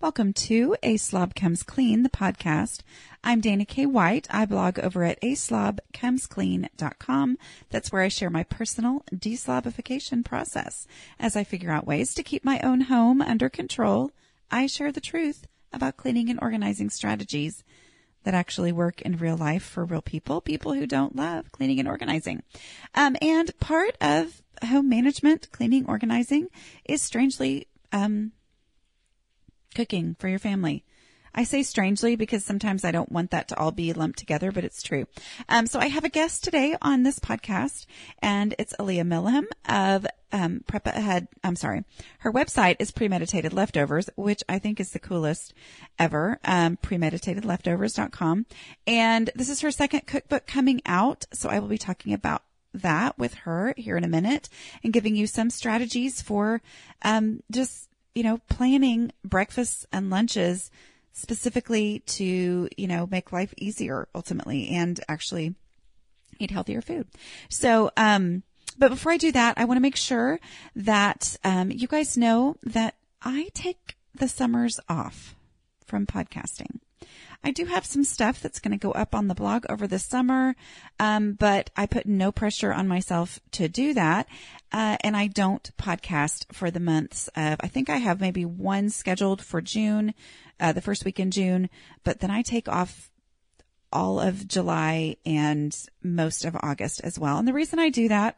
[0.00, 2.82] Welcome to A Slob Comes Clean, the podcast.
[3.24, 3.84] I'm Dana K.
[3.84, 4.28] White.
[4.30, 7.38] I blog over at aslobcomesclean.com.
[7.70, 10.86] That's where I share my personal deslobification process.
[11.18, 14.12] As I figure out ways to keep my own home under control,
[14.52, 17.64] I share the truth about cleaning and organizing strategies
[18.22, 21.88] that actually work in real life for real people, people who don't love cleaning and
[21.88, 22.44] organizing.
[22.94, 26.46] Um, and part of home management, cleaning, organizing
[26.84, 28.30] is strangely, um,
[29.74, 30.84] cooking for your family.
[31.34, 34.64] I say strangely because sometimes I don't want that to all be lumped together, but
[34.64, 35.06] it's true.
[35.48, 37.86] Um, so I have a guest today on this podcast,
[38.20, 41.28] and it's Alea Milham of um, Prep Ahead.
[41.44, 41.84] I'm sorry,
[42.18, 45.54] her website is Premeditated Leftovers, which I think is the coolest
[45.98, 46.40] ever.
[46.44, 48.46] Um, premeditatedleftovers.com,
[48.86, 51.26] and this is her second cookbook coming out.
[51.32, 52.42] So I will be talking about
[52.74, 54.48] that with her here in a minute
[54.82, 56.60] and giving you some strategies for
[57.02, 57.87] um, just
[58.18, 60.72] you know, planning breakfasts and lunches
[61.12, 65.54] specifically to, you know, make life easier ultimately and actually
[66.40, 67.06] eat healthier food.
[67.48, 68.42] So, um,
[68.76, 70.40] but before I do that, I want to make sure
[70.74, 75.36] that, um, you guys know that I take the summers off
[75.86, 76.80] from podcasting.
[77.44, 79.98] I do have some stuff that's going to go up on the blog over the
[79.98, 80.56] summer,
[80.98, 84.26] um, but I put no pressure on myself to do that.
[84.72, 88.90] Uh, and I don't podcast for the months of, I think I have maybe one
[88.90, 90.14] scheduled for June,
[90.60, 91.70] uh, the first week in June,
[92.02, 93.10] but then I take off
[93.92, 97.38] all of July and most of August as well.
[97.38, 98.36] And the reason I do that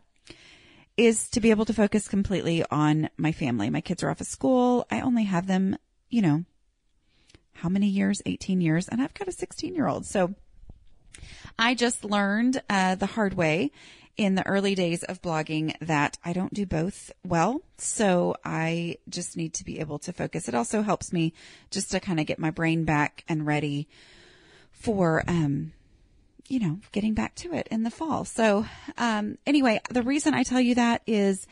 [0.97, 3.71] is to be able to focus completely on my family.
[3.71, 4.87] My kids are off of school.
[4.91, 5.77] I only have them,
[6.11, 6.45] you know,
[7.61, 8.23] how many years?
[8.25, 8.89] 18 years.
[8.89, 10.07] And I've got a 16 year old.
[10.07, 10.35] So
[11.59, 13.71] I just learned uh, the hard way
[14.17, 17.63] in the early days of blogging that I don't do both well.
[17.79, 20.49] So I just need to be able to focus.
[20.49, 21.33] It also helps me
[21.71, 23.89] just to kind of get my brain back and ready
[24.73, 25.73] for, um,
[26.49, 28.25] you know, getting back to it in the fall.
[28.25, 28.67] So,
[28.99, 31.47] um, anyway, the reason I tell you that is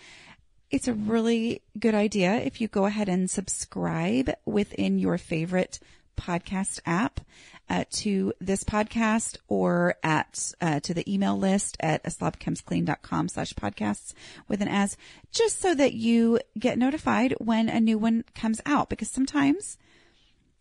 [0.71, 5.81] it's a really good idea if you go ahead and subscribe within your favorite
[6.19, 7.21] podcast app
[7.71, 14.15] uh, to this podcast or at uh, to the email list at aslobcomesclean.com slash podcasts
[14.49, 14.97] with an as
[15.33, 18.89] just so that you get notified when a new one comes out.
[18.89, 19.77] Because sometimes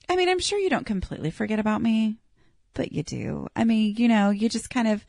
[0.10, 2.18] I mean I'm sure you don't completely forget about me
[2.74, 3.48] but you do.
[3.56, 5.06] I mean you know you just kind of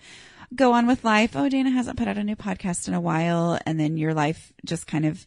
[0.55, 1.35] go on with life.
[1.35, 3.59] Oh Dana hasn't put out a new podcast in a while.
[3.67, 5.27] And then your life just kind of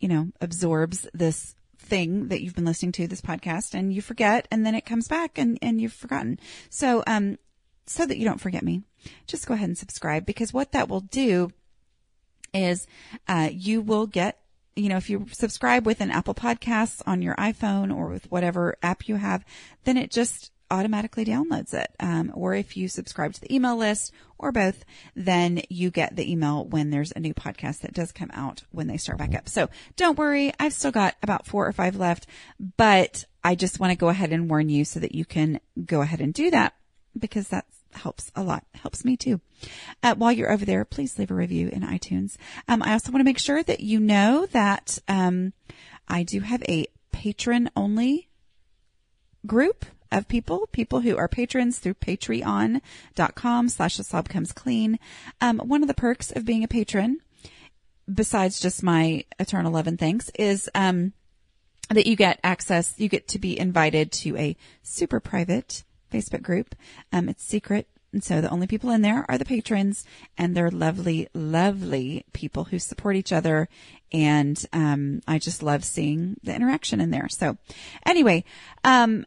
[0.00, 1.55] you know absorbs this
[1.86, 5.08] thing that you've been listening to this podcast and you forget and then it comes
[5.08, 6.38] back and, and you've forgotten.
[6.68, 7.38] So, um,
[7.86, 8.82] so that you don't forget me,
[9.26, 11.52] just go ahead and subscribe because what that will do
[12.52, 12.86] is,
[13.28, 14.40] uh, you will get
[14.76, 18.76] you know, if you subscribe with an Apple Podcasts on your iPhone or with whatever
[18.82, 19.42] app you have,
[19.84, 21.90] then it just automatically downloads it.
[22.00, 24.84] Um, or if you subscribe to the email list or both,
[25.14, 28.86] then you get the email when there's a new podcast that does come out when
[28.86, 29.48] they start back up.
[29.48, 30.52] So don't worry.
[30.58, 32.26] I've still got about four or five left,
[32.76, 36.00] but I just want to go ahead and warn you so that you can go
[36.00, 36.74] ahead and do that
[37.18, 38.64] because that helps a lot.
[38.74, 39.40] Helps me too.
[40.02, 42.36] Uh, while you're over there, please leave a review in iTunes.
[42.68, 45.52] Um, I also want to make sure that you know that, um,
[46.08, 48.28] I do have a patron only
[49.46, 54.98] group of people, people who are patrons through patreon.com slash the slob comes clean.
[55.40, 57.18] Um, one of the perks of being a patron,
[58.12, 61.12] besides just my eternal love and thanks, is, um,
[61.90, 66.74] that you get access, you get to be invited to a super private Facebook group.
[67.12, 67.88] Um, it's secret.
[68.12, 70.04] And so the only people in there are the patrons
[70.38, 73.68] and they're lovely, lovely people who support each other.
[74.12, 77.28] And, um, I just love seeing the interaction in there.
[77.28, 77.58] So
[78.06, 78.44] anyway,
[78.84, 79.26] um,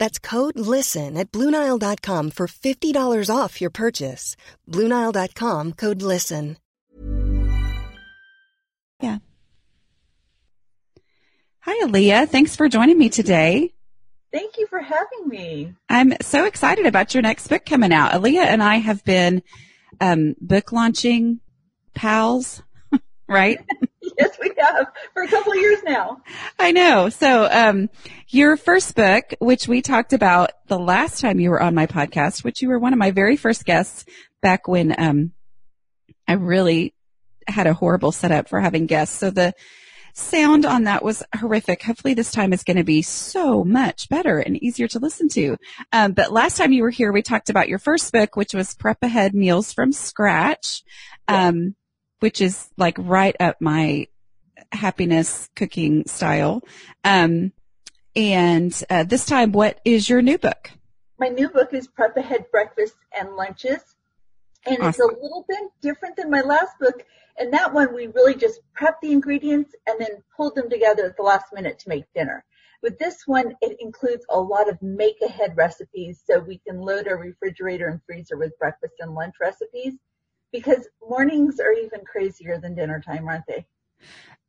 [0.00, 4.34] That's code LISTEN at Bluenile.com for $50 off your purchase.
[4.66, 6.56] Bluenile.com code LISTEN.
[9.02, 9.18] Yeah.
[11.60, 12.26] Hi, Alea.
[12.26, 13.74] Thanks for joining me today.
[14.32, 15.74] Thank you for having me.
[15.90, 18.14] I'm so excited about your next book coming out.
[18.14, 19.42] Alea and I have been
[20.00, 21.40] um, book launching
[21.94, 22.62] pals,
[23.28, 23.58] right?
[24.20, 26.20] Yes, we have for a couple of years now.
[26.58, 27.08] I know.
[27.08, 27.88] So, um,
[28.28, 32.44] your first book, which we talked about the last time you were on my podcast,
[32.44, 34.04] which you were one of my very first guests
[34.40, 35.32] back when, um,
[36.28, 36.94] I really
[37.48, 39.18] had a horrible setup for having guests.
[39.18, 39.52] So the
[40.14, 41.82] sound on that was horrific.
[41.82, 45.56] Hopefully this time is going to be so much better and easier to listen to.
[45.92, 48.74] Um, but last time you were here, we talked about your first book, which was
[48.74, 50.82] Prep Ahead Meals from Scratch,
[51.28, 51.74] um,
[52.20, 54.06] which is like right up my
[54.72, 56.62] happiness cooking style.
[57.04, 57.52] Um,
[58.16, 60.70] and uh, this time, what is your new book?
[61.18, 63.82] My new book is Prep Ahead Breakfast and Lunches.
[64.66, 64.88] And awesome.
[64.88, 67.04] it's a little bit different than my last book
[67.40, 71.16] and that one, we really just prepped the ingredients and then pulled them together at
[71.16, 72.44] the last minute to make dinner.
[72.82, 77.08] With this one, it includes a lot of make ahead recipes so we can load
[77.08, 79.94] our refrigerator and freezer with breakfast and lunch recipes
[80.52, 83.66] because mornings are even crazier than dinner time, aren't they?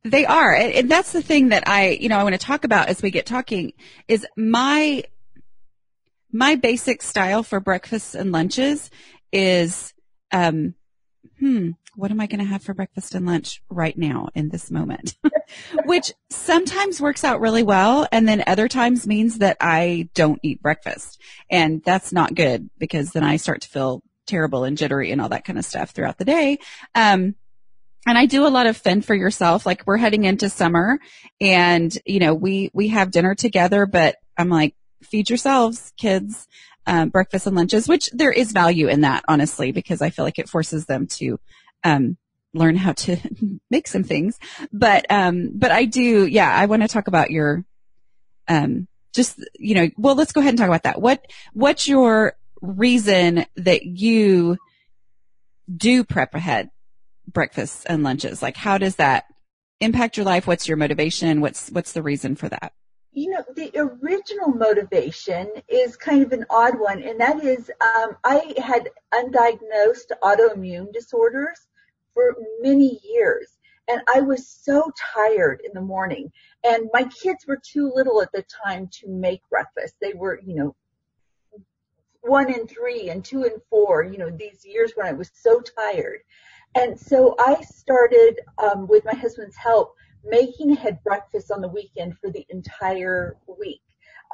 [0.04, 0.54] They are.
[0.54, 3.10] And that's the thing that I, you know, I want to talk about as we
[3.10, 3.72] get talking
[4.08, 5.04] is my,
[6.32, 8.90] my basic style for breakfasts and lunches
[9.30, 9.94] is,
[10.32, 10.74] um,
[11.38, 14.70] hmm, what am I going to have for breakfast and lunch right now in this
[14.70, 15.14] moment?
[15.84, 18.08] Which sometimes works out really well.
[18.10, 21.20] And then other times means that I don't eat breakfast.
[21.50, 25.28] And that's not good because then I start to feel terrible and jittery and all
[25.30, 26.58] that kind of stuff throughout the day.
[26.94, 27.34] Um,
[28.06, 29.64] and I do a lot of fend for yourself.
[29.64, 30.98] Like we're heading into summer
[31.40, 36.46] and, you know, we, we have dinner together, but I'm like, feed yourselves, kids
[36.86, 40.38] um, breakfast and lunches, which there is value in that, honestly, because I feel like
[40.38, 41.38] it forces them to
[41.84, 42.16] um,
[42.54, 43.16] learn how to
[43.70, 44.38] make some things.
[44.72, 47.64] But um, but I do, yeah, I want to talk about your
[48.48, 51.00] um, just you know, well, let's go ahead and talk about that.
[51.00, 54.56] What what's your reason that you
[55.74, 56.70] do prep ahead
[57.26, 58.40] breakfasts and lunches?
[58.40, 59.24] Like, how does that
[59.80, 60.46] impact your life?
[60.46, 61.42] What's your motivation?
[61.42, 62.72] What's what's the reason for that?
[63.12, 68.16] you know, the original motivation is kind of an odd one, and that is um,
[68.24, 71.66] I had undiagnosed autoimmune disorders
[72.14, 76.32] for many years, and I was so tired in the morning,
[76.64, 79.94] and my kids were too little at the time to make breakfast.
[80.00, 80.74] They were, you know,
[82.22, 85.60] one and three and two and four, you know, these years when I was so
[85.60, 86.20] tired.
[86.74, 92.16] And so I started, um, with my husband's help, making ahead breakfast on the weekend
[92.18, 93.82] for the entire week.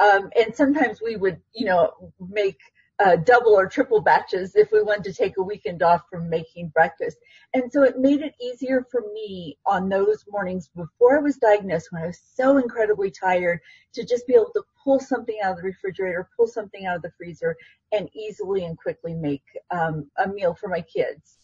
[0.01, 2.61] Um, and sometimes we would, you know, make
[3.01, 6.69] uh, double or triple batches if we wanted to take a weekend off from making
[6.69, 7.19] breakfast.
[7.55, 11.93] And so it made it easier for me on those mornings before I was diagnosed
[11.93, 13.61] when I was so incredibly tired
[13.95, 17.03] to just be able to pull something out of the refrigerator, pull something out of
[17.03, 17.57] the freezer
[17.93, 21.39] and easily and quickly make um, a meal for my kids.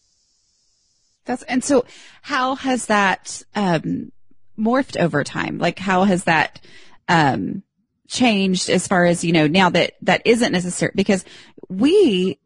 [1.23, 1.85] That's, and so
[2.21, 4.11] how has that, um,
[4.59, 5.57] morphed over time?
[5.57, 6.61] Like how has that,
[7.07, 7.63] um,
[8.07, 11.25] changed as far as, you know, now that that isn't necessary because
[11.69, 12.39] we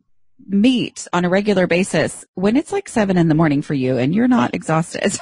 [0.48, 4.16] meet on a regular basis when it's like seven in the morning for you and
[4.16, 5.12] you're not exhausted.
[5.12, 5.20] so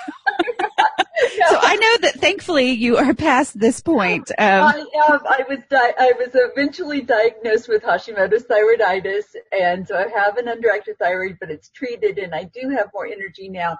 [1.62, 4.32] I know that thankfully you are past this point.
[4.38, 4.86] Um, I.
[5.10, 10.46] I was di- I was eventually diagnosed with Hashimoto's thyroiditis, and so I have an
[10.46, 13.78] underactive thyroid, but it's treated, and I do have more energy now.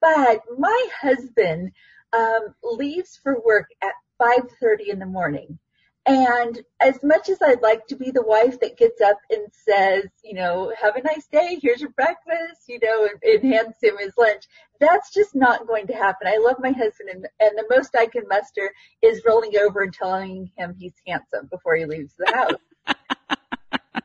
[0.00, 1.72] But my husband
[2.12, 5.58] um, leaves for work at 5.30 in the morning.
[6.06, 10.04] And as much as I'd like to be the wife that gets up and says,
[10.22, 13.96] you know, have a nice day, here's your breakfast, you know, and, and hands him
[13.98, 14.44] his lunch,
[14.80, 16.28] that's just not going to happen.
[16.28, 19.94] I love my husband and, and the most I can muster is rolling over and
[19.94, 22.96] telling him he's handsome before he leaves the house.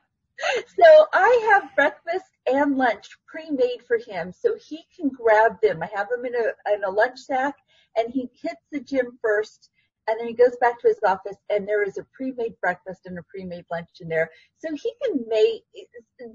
[0.78, 5.84] so I have breakfast and lunch pre-made for him so he can grab them.
[5.84, 7.56] I have them in a, in a lunch sack
[7.98, 9.70] and he hits the gym first
[10.10, 13.18] and then he goes back to his office and there is a pre-made breakfast and
[13.20, 14.30] a pre-made lunch in there.
[14.58, 15.64] So he can make,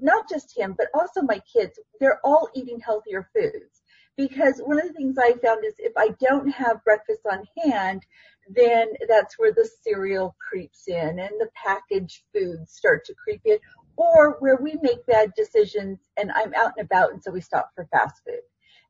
[0.01, 3.81] not just him, but also my kids, they're all eating healthier foods.
[4.17, 8.03] Because one of the things I found is if I don't have breakfast on hand,
[8.47, 13.57] then that's where the cereal creeps in and the packaged foods start to creep in
[13.97, 17.71] or where we make bad decisions and I'm out and about and so we stop
[17.75, 18.41] for fast food.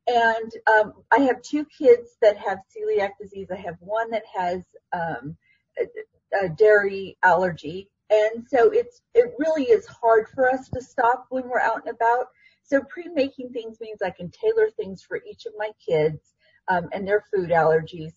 [0.08, 3.48] And um, I have two kids that have celiac disease.
[3.52, 4.62] I have one that has
[4.94, 5.36] um,
[5.80, 11.26] a, a dairy allergy, and so it's it really is hard for us to stop
[11.30, 12.28] when we're out and about.
[12.62, 16.34] So pre-making things means I can tailor things for each of my kids
[16.68, 18.14] um, and their food allergies,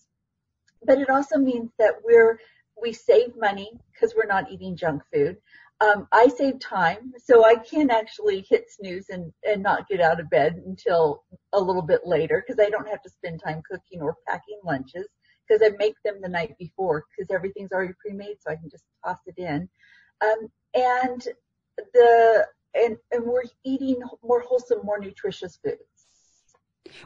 [0.85, 2.39] but it also means that we're
[2.81, 5.39] we save money because we're not eating junk food.
[5.81, 10.19] Um, I save time, so I can actually hit snooze and, and not get out
[10.19, 14.03] of bed until a little bit later because I don't have to spend time cooking
[14.03, 15.07] or packing lunches
[15.47, 18.85] because I make them the night before because everything's already pre-made, so I can just
[19.05, 19.69] toss it in.
[20.21, 21.29] Um, and
[21.95, 25.79] the and and we're eating more wholesome, more nutritious foods.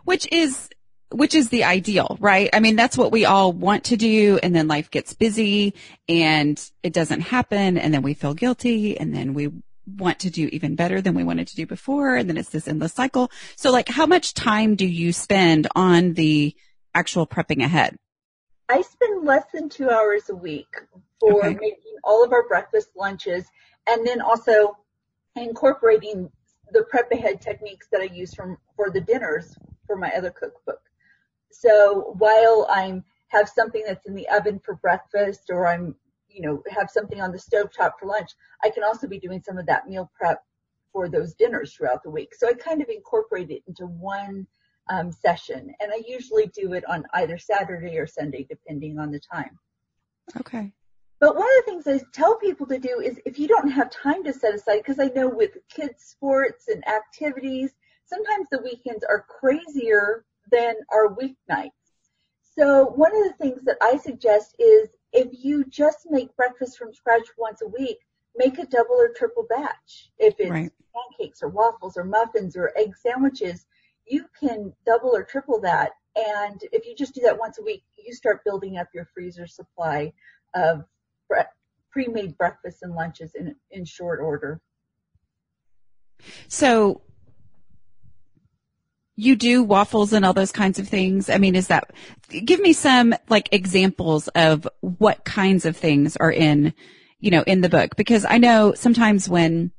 [0.05, 0.71] Which is
[1.12, 2.50] which is the ideal, right?
[2.52, 4.38] I mean, that's what we all want to do.
[4.42, 5.75] And then life gets busy
[6.09, 7.78] and it doesn't happen.
[7.78, 9.50] And then we feel guilty and then we
[9.87, 12.16] want to do even better than we wanted to do before.
[12.16, 13.31] And then it's this endless cycle.
[13.57, 16.54] So like how much time do you spend on the
[16.95, 17.97] actual prepping ahead?
[18.69, 20.69] I spend less than two hours a week
[21.21, 21.54] for okay.
[21.54, 23.45] making all of our breakfast lunches
[23.87, 24.76] and then also
[25.37, 26.31] incorporating
[26.73, 30.81] the prep ahead techniques that I use from for the dinners for my other cookbook.
[31.52, 35.94] So while I'm have something that's in the oven for breakfast or I'm,
[36.28, 38.30] you know, have something on the stove top for lunch,
[38.62, 40.42] I can also be doing some of that meal prep
[40.92, 42.35] for those dinners throughout the week.
[42.35, 44.47] So I kind of incorporate it into one
[44.90, 49.21] um, session and I usually do it on either Saturday or Sunday depending on the
[49.21, 49.59] time.
[50.38, 50.73] Okay.
[51.21, 53.90] But one of the things I tell people to do is if you don't have
[53.90, 57.71] time to set aside, because I know with kids sports and activities,
[58.04, 61.71] sometimes the weekends are crazier than our weeknights.
[62.42, 66.92] So one of the things that I suggest is if you just make breakfast from
[66.92, 67.99] scratch once a week,
[68.37, 70.11] make a double or triple batch.
[70.18, 70.73] If it's right.
[70.94, 73.66] pancakes or waffles or muffins or egg sandwiches,
[74.06, 75.92] you can double or triple that.
[76.16, 79.47] And if you just do that once a week, you start building up your freezer
[79.47, 80.12] supply
[80.54, 80.85] of
[81.90, 84.61] pre-made breakfasts and lunches in, in short order.
[86.49, 87.02] So
[89.16, 91.28] you do waffles and all those kinds of things.
[91.28, 91.90] I mean, is that,
[92.28, 96.73] give me some like examples of what kinds of things are in,
[97.21, 99.73] you know, in the book, because I know sometimes when,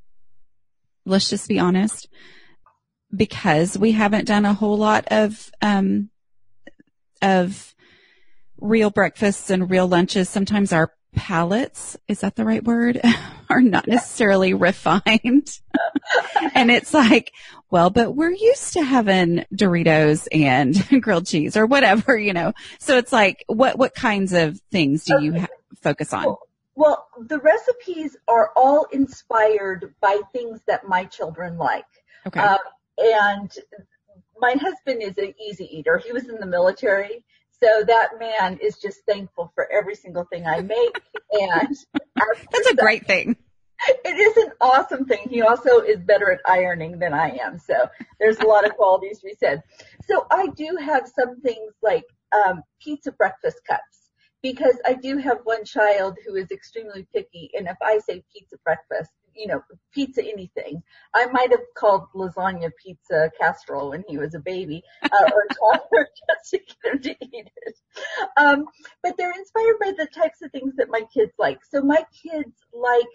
[1.05, 2.07] let's just be honest,
[3.15, 6.09] because we haven't done a whole lot of, um,
[7.21, 7.73] of
[8.59, 13.01] real breakfasts and real lunches, sometimes our palates, is that the right word?
[13.49, 15.59] are not necessarily refined.
[16.55, 17.31] and it's like,
[17.73, 22.53] well, but we're used to having Doritos and grilled cheese or whatever, you know.
[22.77, 25.47] So it's like, what what kinds of things do you ha-
[25.81, 26.35] focus on?
[26.75, 31.87] Well, the recipes are all inspired by things that my children like.
[32.27, 32.39] Okay.
[32.39, 32.59] Uh,
[32.99, 33.51] and
[34.37, 35.97] my husband is an easy eater.
[35.97, 37.23] He was in the military.
[37.59, 41.01] So that man is just thankful for every single thing I make.
[41.31, 41.75] and
[42.51, 43.35] that's a great thing.
[44.05, 45.27] It is an awesome thing.
[45.29, 47.57] He also is better at ironing than I am.
[47.57, 47.73] So
[48.19, 49.63] there's a lot of qualities to be said.
[50.05, 54.11] So I do have some things like um, pizza breakfast cups
[54.41, 57.49] because I do have one child who is extremely picky.
[57.53, 59.61] And if I say pizza breakfast, you know,
[59.93, 60.81] pizza anything.
[61.13, 66.07] I might have called lasagna pizza casserole when he was a baby, uh, or toddler
[66.29, 67.75] just to get him to eat it.
[68.37, 68.65] Um,
[69.01, 71.59] but they're inspired by the types of things that my kids like.
[71.69, 73.07] So my kids like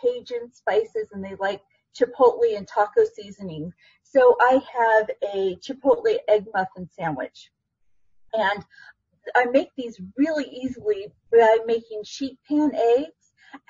[0.00, 1.62] Cajun spices and they like
[1.94, 3.72] chipotle and taco seasoning.
[4.02, 7.50] So I have a chipotle egg muffin sandwich.
[8.32, 8.64] And
[9.34, 13.20] I make these really easily by making sheet pan eggs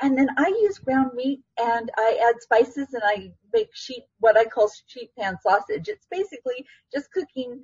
[0.00, 4.36] and then I use ground meat and I add spices and I make sheet, what
[4.36, 5.88] I call sheet pan sausage.
[5.88, 7.62] It's basically just cooking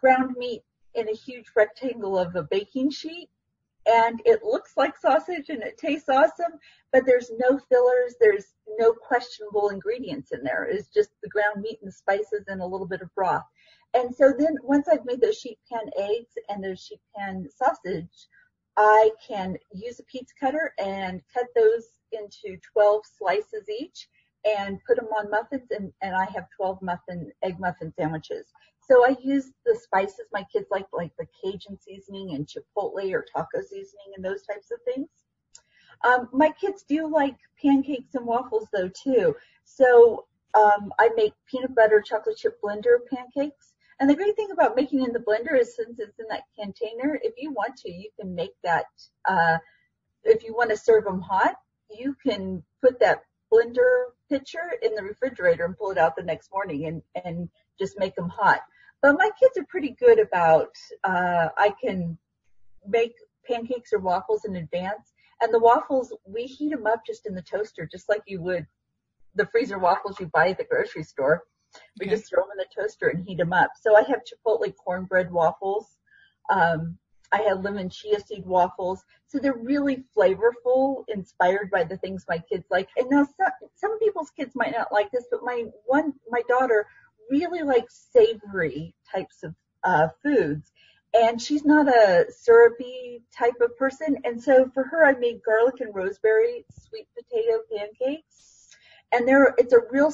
[0.00, 0.62] ground meat
[0.94, 3.28] in a huge rectangle of a baking sheet
[3.86, 6.58] and it looks like sausage and it tastes awesome,
[6.92, 10.64] but there's no fillers, there's no questionable ingredients in there.
[10.64, 13.44] It's just the ground meat and the spices and a little bit of broth.
[13.94, 18.28] And so then once I've made those sheet pan eggs and those sheet pan sausage,
[18.76, 24.08] I can use a pizza cutter and cut those into 12 slices each
[24.46, 28.46] and put them on muffins and, and I have 12 muffin, egg muffin sandwiches.
[28.88, 33.24] So I use the spices my kids like, like the Cajun seasoning and chipotle or
[33.34, 35.08] taco seasoning and those types of things.
[36.04, 39.34] Um, my kids do like pancakes and waffles though too.
[39.64, 44.76] So um, I make peanut butter chocolate chip blender pancakes and the great thing about
[44.76, 48.10] making in the blender is since it's in that container, if you want to, you
[48.18, 48.86] can make that,
[49.26, 49.58] uh,
[50.24, 51.54] if you want to serve them hot,
[51.90, 53.22] you can put that
[53.52, 57.48] blender pitcher in the refrigerator and pull it out the next morning and, and
[57.78, 58.60] just make them hot.
[59.02, 60.70] But my kids are pretty good about,
[61.04, 62.18] uh, I can
[62.86, 63.14] make
[63.46, 65.12] pancakes or waffles in advance.
[65.40, 68.66] And the waffles, we heat them up just in the toaster, just like you would
[69.36, 71.42] the freezer waffles you buy at the grocery store.
[72.00, 72.16] We okay.
[72.16, 73.70] just throw them in the toaster and heat them up.
[73.78, 75.98] So I have chipotle cornbread waffles.
[76.50, 76.96] Um,
[77.32, 79.04] I had lemon chia seed waffles.
[79.28, 82.88] So they're really flavorful, inspired by the things my kids like.
[82.96, 86.86] And now some, some people's kids might not like this, but my one, my daughter
[87.30, 89.54] really likes savory types of
[89.84, 90.72] uh, foods.
[91.14, 94.18] And she's not a syrupy type of person.
[94.24, 98.55] And so for her, I made garlic and rosemary sweet potato pancakes
[99.12, 100.12] and there it's a real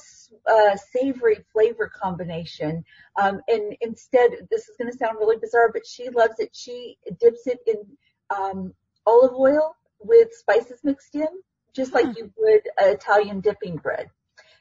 [0.50, 2.84] uh, savory flavor combination.
[3.20, 6.50] Um, and instead, this is going to sound really bizarre, but she loves it.
[6.52, 7.84] She dips it in
[8.30, 8.74] um,
[9.06, 11.28] olive oil with spices mixed in,
[11.74, 14.10] just like you would Italian dipping bread.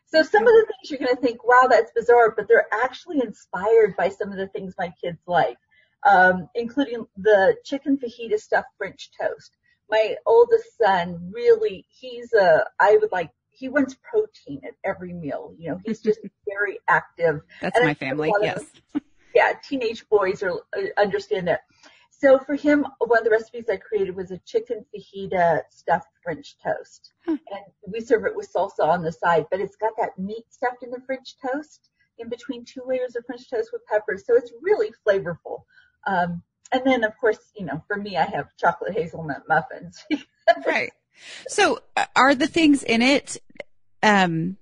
[0.05, 3.21] So some of the things you're going to think, wow, that's bizarre, but they're actually
[3.21, 5.57] inspired by some of the things my kids like,
[6.05, 9.51] um, including the chicken fajita stuffed French toast.
[9.89, 13.29] My oldest son really, he's a, I would like
[13.62, 15.53] he wants protein at every meal.
[15.58, 17.41] You know, he's just very active.
[17.62, 18.34] That's and my family.
[18.41, 18.65] Yes.
[18.96, 19.01] Of,
[19.36, 21.62] yeah, teenage boys are uh, understand that.
[22.10, 26.56] So for him, one of the recipes I created was a chicken fajita stuffed French
[26.63, 27.38] toast, and
[27.88, 29.46] we serve it with salsa on the side.
[29.50, 31.89] But it's got that meat stuffed in the French toast
[32.20, 35.63] in between two layers of French toast with peppers, so it's really flavorful.
[36.06, 40.03] Um, and then, of course, you know, for me, I have chocolate hazelnut muffins.
[40.65, 40.91] right.
[41.48, 43.38] So uh, are the things in it,
[44.03, 44.58] um,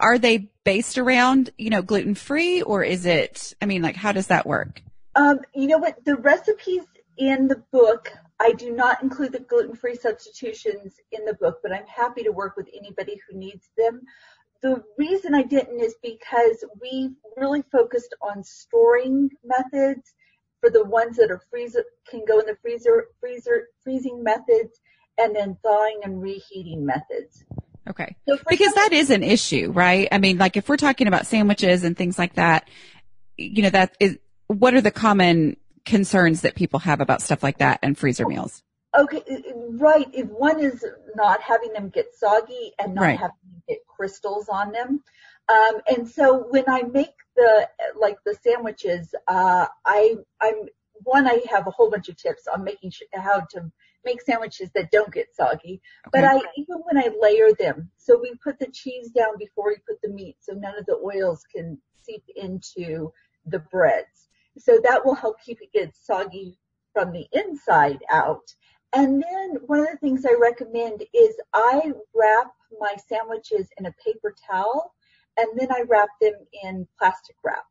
[0.00, 4.12] are they based around, you know, gluten free or is it, I mean, like, how
[4.12, 4.82] does that work?
[5.14, 6.04] Um, you know what?
[6.04, 6.84] The recipes
[7.16, 11.72] in the book, I do not include the gluten free substitutions in the book, but
[11.72, 14.02] I'm happy to work with anybody who needs them.
[14.62, 20.14] The reason I didn't is because we really focused on storing methods
[20.60, 24.80] for the ones that are freezer can go in the freezer freezer freezing methods
[25.18, 27.44] and then thawing and reheating methods.
[27.88, 28.16] Okay.
[28.28, 30.08] So because that is an issue, right?
[30.12, 32.68] I mean, like if we're talking about sandwiches and things like that,
[33.36, 37.58] you know, that is, what are the common concerns that people have about stuff like
[37.58, 38.62] that and freezer meals?
[38.98, 39.22] Okay,
[39.70, 40.06] right.
[40.12, 40.84] If one is
[41.14, 43.18] not having them get soggy and not right.
[43.18, 45.02] having them get crystals on them.
[45.48, 50.66] Um, and so when I make the, like the sandwiches, uh, I, I'm,
[51.04, 53.70] one, I have a whole bunch of tips on making sure how to
[54.04, 55.80] make sandwiches that don't get soggy.
[56.06, 56.10] Okay.
[56.12, 59.76] But I even when I layer them, so we put the cheese down before we
[59.88, 63.12] put the meat, so none of the oils can seep into
[63.46, 64.28] the breads.
[64.58, 66.58] So that will help keep it get soggy
[66.92, 68.54] from the inside out.
[68.92, 73.94] And then one of the things I recommend is I wrap my sandwiches in a
[74.04, 74.94] paper towel
[75.36, 76.34] and then I wrap them
[76.64, 77.64] in plastic wrap.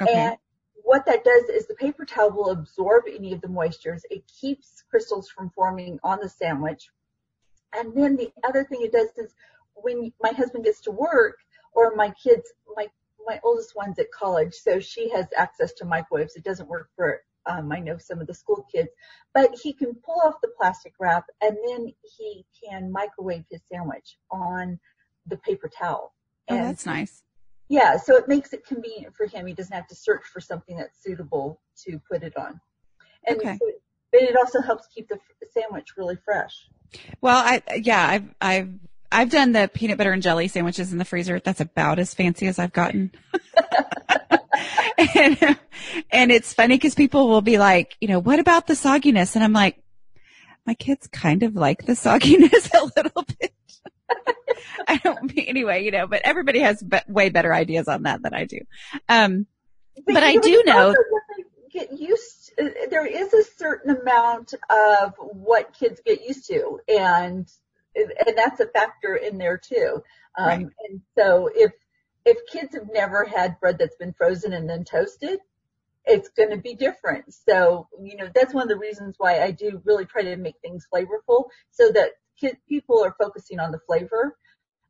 [0.00, 0.12] Okay.
[0.12, 0.36] And
[0.74, 4.02] what that does is the paper towel will absorb any of the moistures.
[4.10, 6.90] It keeps crystals from forming on the sandwich.
[7.74, 9.34] And then the other thing it does is
[9.74, 11.38] when my husband gets to work
[11.72, 12.88] or my kids, my,
[13.26, 16.36] my oldest one's at college, so she has access to microwaves.
[16.36, 18.90] It doesn't work for, um, I know some of the school kids,
[19.32, 24.18] but he can pull off the plastic wrap and then he can microwave his sandwich
[24.30, 24.78] on
[25.26, 26.12] the paper towel.
[26.48, 27.22] Oh, that's nice.
[27.72, 29.46] Yeah, so it makes it convenient for him.
[29.46, 32.60] He doesn't have to search for something that's suitable to put it on.
[33.26, 33.56] And okay.
[33.56, 35.18] so it, it also helps keep the
[35.54, 36.68] sandwich really fresh.
[37.22, 38.74] Well, I yeah, I've I've
[39.10, 41.40] I've done the peanut butter and jelly sandwiches in the freezer.
[41.40, 43.10] That's about as fancy as I've gotten.
[45.14, 45.58] and,
[46.10, 49.34] and it's funny because people will be like, you know, what about the sogginess?
[49.34, 49.82] And I'm like,
[50.66, 53.51] my kids kind of like the sogginess a little bit.
[54.88, 58.34] I don't anyway, you know, but everybody has be- way better ideas on that than
[58.34, 58.60] I do.
[59.08, 59.46] Um,
[59.94, 60.94] but, but I do know.
[61.70, 62.52] Get used.
[62.60, 67.50] Uh, there is a certain amount of what kids get used to, and
[67.94, 70.02] and that's a factor in there too.
[70.36, 70.66] Um, right.
[70.88, 71.72] And so if
[72.24, 75.40] if kids have never had bread that's been frozen and then toasted,
[76.04, 77.32] it's going to be different.
[77.32, 80.56] So, you know, that's one of the reasons why I do really try to make
[80.60, 82.10] things flavorful so that
[82.68, 84.36] people are focusing on the flavor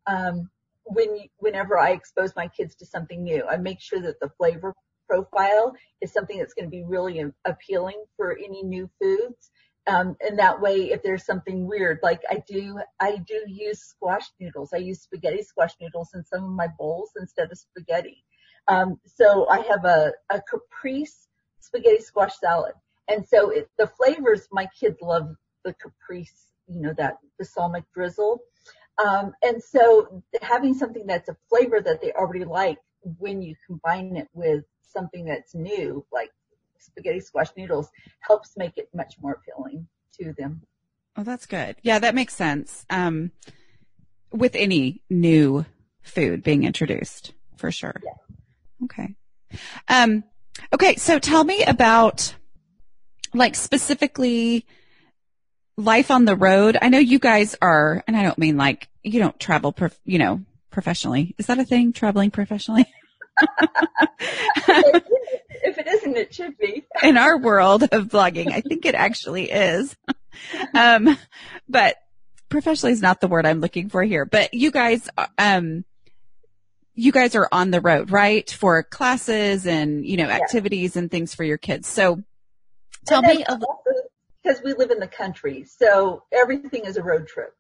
[0.06, 0.48] um,
[0.84, 4.74] when whenever I expose my kids to something new, I make sure that the flavor
[5.08, 9.50] profile is something that's going to be really appealing for any new foods.
[9.86, 14.24] Um, and that way, if there's something weird, like I do, I do use squash
[14.40, 14.70] noodles.
[14.72, 18.24] I use spaghetti squash noodles in some of my bowls instead of spaghetti.
[18.68, 21.28] Um, so I have a, a caprese
[21.60, 22.74] spaghetti squash salad.
[23.08, 28.42] And so it, the flavors, my kids love the caprese, you know, that balsamic drizzle.
[29.02, 32.78] Um, and so having something that's a flavor that they already like
[33.18, 36.30] when you combine it with something that's new, like
[36.78, 37.88] spaghetti squash noodles,
[38.20, 39.86] helps make it much more appealing
[40.20, 40.62] to them.
[41.16, 41.76] Oh, that's good.
[41.82, 42.86] Yeah, that makes sense.
[42.90, 43.32] Um,
[44.30, 45.64] with any new
[46.02, 48.00] food being introduced, for sure.
[48.02, 48.84] Yeah.
[48.84, 49.14] Okay.
[49.88, 50.24] Um,
[50.72, 50.96] okay.
[50.96, 52.34] So tell me about
[53.34, 54.66] like specifically
[55.76, 56.76] life on the road?
[56.80, 60.18] I know you guys are, and I don't mean like you don't travel, prof, you
[60.18, 61.34] know, professionally.
[61.38, 61.92] Is that a thing?
[61.92, 62.86] Traveling professionally?
[64.68, 66.84] if it isn't, it should be.
[67.02, 69.96] In our world of blogging, I think it actually is.
[70.74, 71.18] Um,
[71.68, 71.96] but
[72.48, 74.24] professionally is not the word I'm looking for here.
[74.24, 75.84] But you guys, um,
[76.94, 78.50] you guys are on the road, right?
[78.50, 81.86] For classes and, you know, activities and things for your kids.
[81.86, 82.22] So
[83.06, 83.82] tell me a little.
[84.42, 85.64] Because we live in the country.
[85.64, 87.54] So everything is a road trip.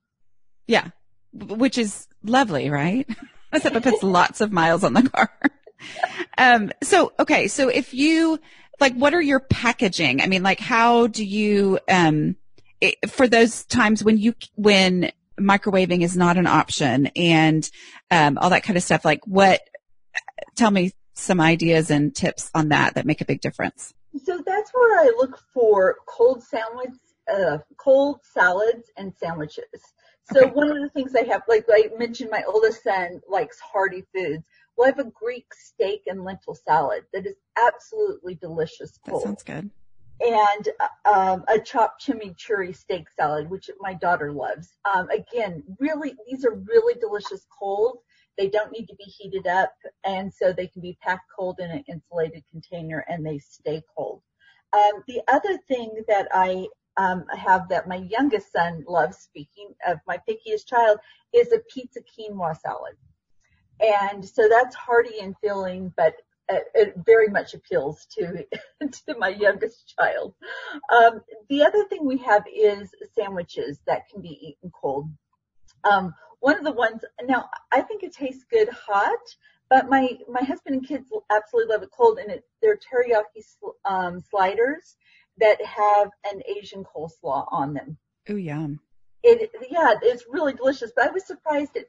[0.66, 0.88] Yeah.
[1.32, 3.08] Which is lovely, right?
[3.52, 5.30] Except it puts lots of miles on the car.
[6.38, 7.48] um, so, okay.
[7.48, 8.40] So if you,
[8.80, 10.20] like, what are your packaging?
[10.20, 12.36] I mean, like, how do you, um,
[12.80, 17.68] it, for those times when you, when microwaving is not an option and,
[18.10, 19.60] um, all that kind of stuff, like what,
[20.56, 23.92] tell me some ideas and tips on that that make a big difference.
[24.24, 26.90] So that's where I look for cold sandwich,
[27.32, 29.64] uh, cold salads and sandwiches.
[30.32, 30.50] So okay.
[30.50, 34.44] one of the things I have, like I mentioned, my oldest son likes hearty foods.
[34.76, 38.98] Well, I have a Greek steak and lentil salad that is absolutely delicious.
[39.06, 39.22] Cold.
[39.22, 39.70] That sounds good.
[40.20, 40.68] And
[41.04, 44.78] um, a chopped chimichurri steak salad, which my daughter loves.
[44.84, 47.98] Um, again, really, these are really delicious cold.
[48.38, 49.72] They don't need to be heated up,
[50.04, 54.22] and so they can be packed cold in an insulated container, and they stay cold.
[54.72, 56.66] Um, the other thing that I
[56.96, 60.98] um, have that my youngest son loves, speaking of my pickiest child,
[61.32, 62.96] is a pizza quinoa salad.
[63.80, 66.14] And so that's hearty and filling, but
[66.48, 68.46] it very much appeals to
[69.06, 70.34] to my youngest child.
[70.92, 75.08] Um, the other thing we have is sandwiches that can be eaten cold.
[75.84, 79.36] Um, one of the ones now I think it tastes good hot,
[79.70, 83.42] but my my husband and kids absolutely love it cold, and it they're teriyaki
[83.84, 84.96] um, sliders
[85.38, 87.96] that have an Asian coleslaw on them.
[88.28, 88.80] Oh, yum.
[89.22, 90.92] It, yeah, it's really delicious.
[90.94, 91.86] But I was surprised at,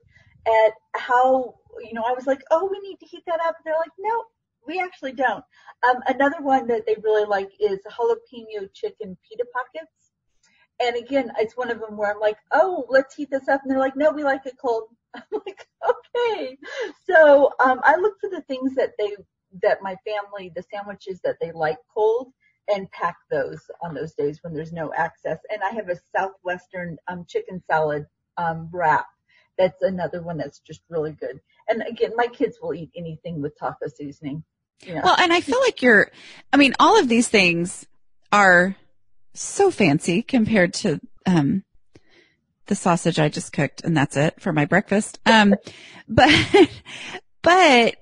[0.47, 3.55] at how, you know, I was like, oh, we need to heat that up.
[3.57, 4.23] And they're like, no,
[4.67, 5.43] we actually don't.
[5.87, 9.91] Um, another one that they really like is jalapeno chicken pita pockets.
[10.81, 13.61] And again, it's one of them where I'm like, oh, let's heat this up.
[13.61, 14.89] And they're like, no, we like it cold.
[15.15, 16.57] I'm like, okay.
[17.09, 19.15] So, um, I look for the things that they,
[19.61, 22.33] that my family, the sandwiches that they like cold
[22.69, 25.37] and pack those on those days when there's no access.
[25.49, 28.05] And I have a Southwestern um, chicken salad
[28.37, 29.05] um, wrap.
[29.57, 31.39] That's another one that's just really good.
[31.69, 34.43] And again, my kids will eat anything with taco seasoning.
[34.81, 35.01] You know.
[35.03, 36.11] Well, and I feel like you're,
[36.51, 37.85] I mean, all of these things
[38.31, 38.75] are
[39.33, 41.63] so fancy compared to, um,
[42.67, 45.19] the sausage I just cooked and that's it for my breakfast.
[45.25, 45.55] Um,
[46.07, 46.69] but,
[47.41, 47.95] but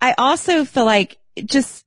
[0.00, 1.84] I also feel like just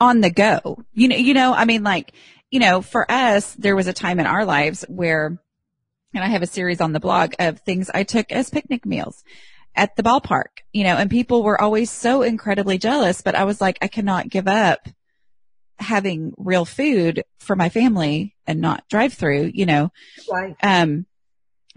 [0.00, 0.82] on the go.
[0.92, 2.12] You know, you know, I mean, like,
[2.50, 5.38] you know, for us, there was a time in our lives where,
[6.14, 9.22] and I have a series on the blog of things I took as picnic meals
[9.74, 13.60] at the ballpark, you know, and people were always so incredibly jealous, but I was
[13.60, 14.88] like, I cannot give up
[15.78, 19.90] having real food for my family and not drive through, you know,
[20.30, 20.56] right.
[20.62, 21.06] um,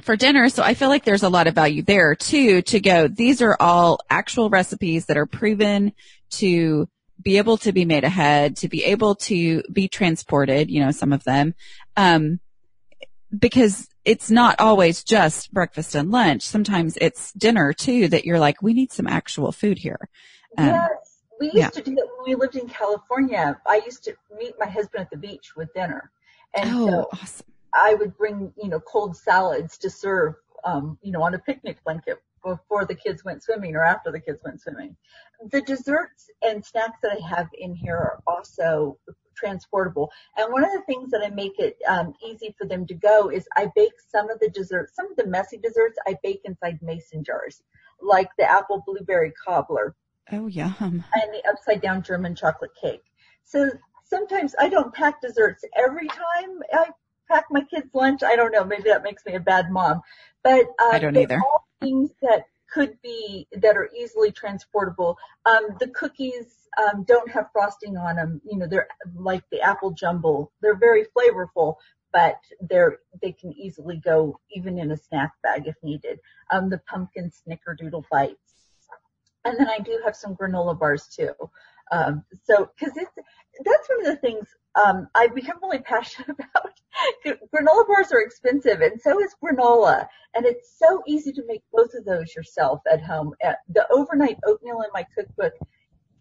[0.01, 0.49] for dinner.
[0.49, 3.57] So I feel like there's a lot of value there too, to go, these are
[3.59, 5.93] all actual recipes that are proven
[6.31, 6.87] to
[7.21, 11.11] be able to be made ahead, to be able to be transported, you know, some
[11.11, 11.53] of them,
[11.97, 12.39] um,
[13.37, 16.43] because it's not always just breakfast and lunch.
[16.43, 20.09] Sometimes it's dinner too that you're like, we need some actual food here.
[20.57, 21.08] Um, yes.
[21.39, 21.69] We used yeah.
[21.69, 23.59] to do that when we lived in California.
[23.65, 26.11] I used to meet my husband at the beach with dinner.
[26.55, 27.45] And oh, so awesome.
[27.73, 31.83] I would bring, you know, cold salads to serve, um, you know, on a picnic
[31.83, 34.95] blanket before the kids went swimming or after the kids went swimming.
[35.51, 38.97] The desserts and snacks that I have in here are also
[39.35, 40.11] transportable.
[40.37, 43.29] And one of the things that I make it um, easy for them to go
[43.29, 46.79] is I bake some of the desserts, some of the messy desserts I bake inside
[46.81, 47.61] mason jars,
[48.01, 49.95] like the apple blueberry cobbler.
[50.31, 50.73] Oh, yum.
[51.13, 53.03] And the upside down German chocolate cake.
[53.43, 53.69] So
[54.05, 56.87] sometimes I don't pack desserts every time I
[57.29, 58.23] pack my kids' lunch.
[58.23, 58.63] I don't know.
[58.63, 60.01] Maybe that makes me a bad mom.
[60.43, 61.39] But uh, I don't either.
[61.39, 65.17] All things that could be that are easily transportable.
[65.45, 68.41] Um, the cookies um, don't have frosting on them.
[68.49, 70.51] You know, they're like the apple jumble.
[70.61, 71.75] They're very flavorful,
[72.13, 76.19] but they're they can easily go even in a snack bag if needed.
[76.51, 78.48] Um, the pumpkin snickerdoodle bites,
[79.49, 81.33] and then I do have some granola bars too.
[81.91, 83.11] Um, so because it's
[83.65, 84.47] that's one of the things
[84.83, 86.73] um, I've become really passionate about.
[87.53, 91.93] granola bars are expensive, and so is granola, and it's so easy to make both
[91.93, 93.33] of those yourself at home.
[93.43, 95.53] Uh, the overnight oatmeal in my cookbook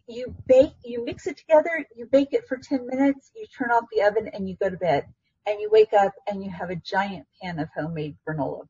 [0.09, 3.85] you bake, you mix it together, you bake it for 10 minutes, you turn off
[3.95, 5.05] the oven and you go to bed.
[5.47, 8.67] And you wake up and you have a giant pan of homemade granola.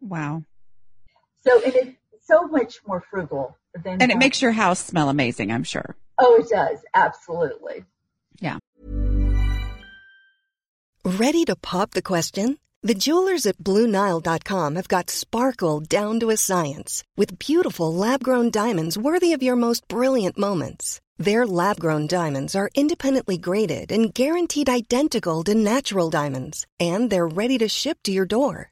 [0.00, 0.44] Wow.
[1.40, 4.00] So it is so much more frugal than.
[4.00, 5.96] And it makes your house smell amazing, I'm sure.
[6.18, 6.78] Oh, it does.
[6.94, 7.84] Absolutely.
[8.40, 8.58] Yeah.
[11.04, 12.58] Ready to pop the question?
[12.84, 18.50] The jewelers at BlueNile.com have got sparkle down to a science with beautiful lab grown
[18.50, 21.00] diamonds worthy of your most brilliant moments.
[21.16, 27.28] Their lab grown diamonds are independently graded and guaranteed identical to natural diamonds, and they're
[27.28, 28.71] ready to ship to your door.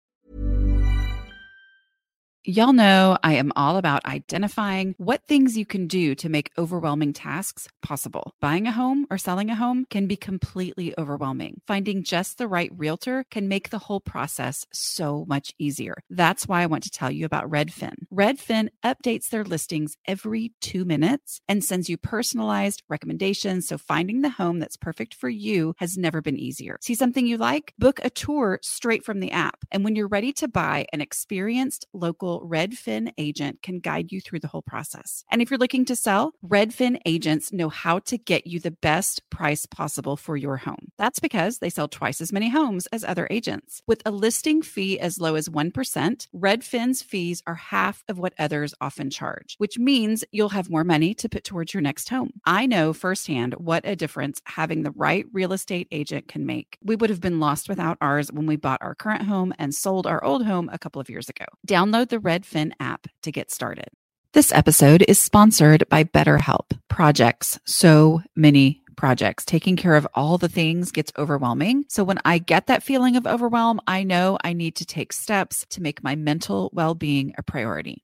[2.43, 7.13] Y'all know I am all about identifying what things you can do to make overwhelming
[7.13, 8.33] tasks possible.
[8.41, 11.61] Buying a home or selling a home can be completely overwhelming.
[11.67, 16.01] Finding just the right realtor can make the whole process so much easier.
[16.09, 17.93] That's why I want to tell you about Redfin.
[18.11, 23.67] Redfin updates their listings every two minutes and sends you personalized recommendations.
[23.67, 26.79] So finding the home that's perfect for you has never been easier.
[26.81, 27.75] See something you like?
[27.77, 29.63] Book a tour straight from the app.
[29.71, 34.39] And when you're ready to buy, an experienced local Redfin agent can guide you through
[34.39, 35.25] the whole process.
[35.29, 39.29] And if you're looking to sell, Redfin agents know how to get you the best
[39.29, 40.91] price possible for your home.
[40.97, 43.81] That's because they sell twice as many homes as other agents.
[43.85, 48.73] With a listing fee as low as 1%, Redfin's fees are half of what others
[48.79, 52.31] often charge, which means you'll have more money to put towards your next home.
[52.45, 56.77] I know firsthand what a difference having the right real estate agent can make.
[56.83, 60.07] We would have been lost without ours when we bought our current home and sold
[60.07, 61.45] our old home a couple of years ago.
[61.67, 63.89] Download the Redfin app to get started.
[64.33, 67.59] This episode is sponsored by BetterHelp Projects.
[67.65, 69.43] So many projects.
[69.43, 71.85] Taking care of all the things gets overwhelming.
[71.89, 75.65] So when I get that feeling of overwhelm, I know I need to take steps
[75.71, 78.03] to make my mental well being a priority.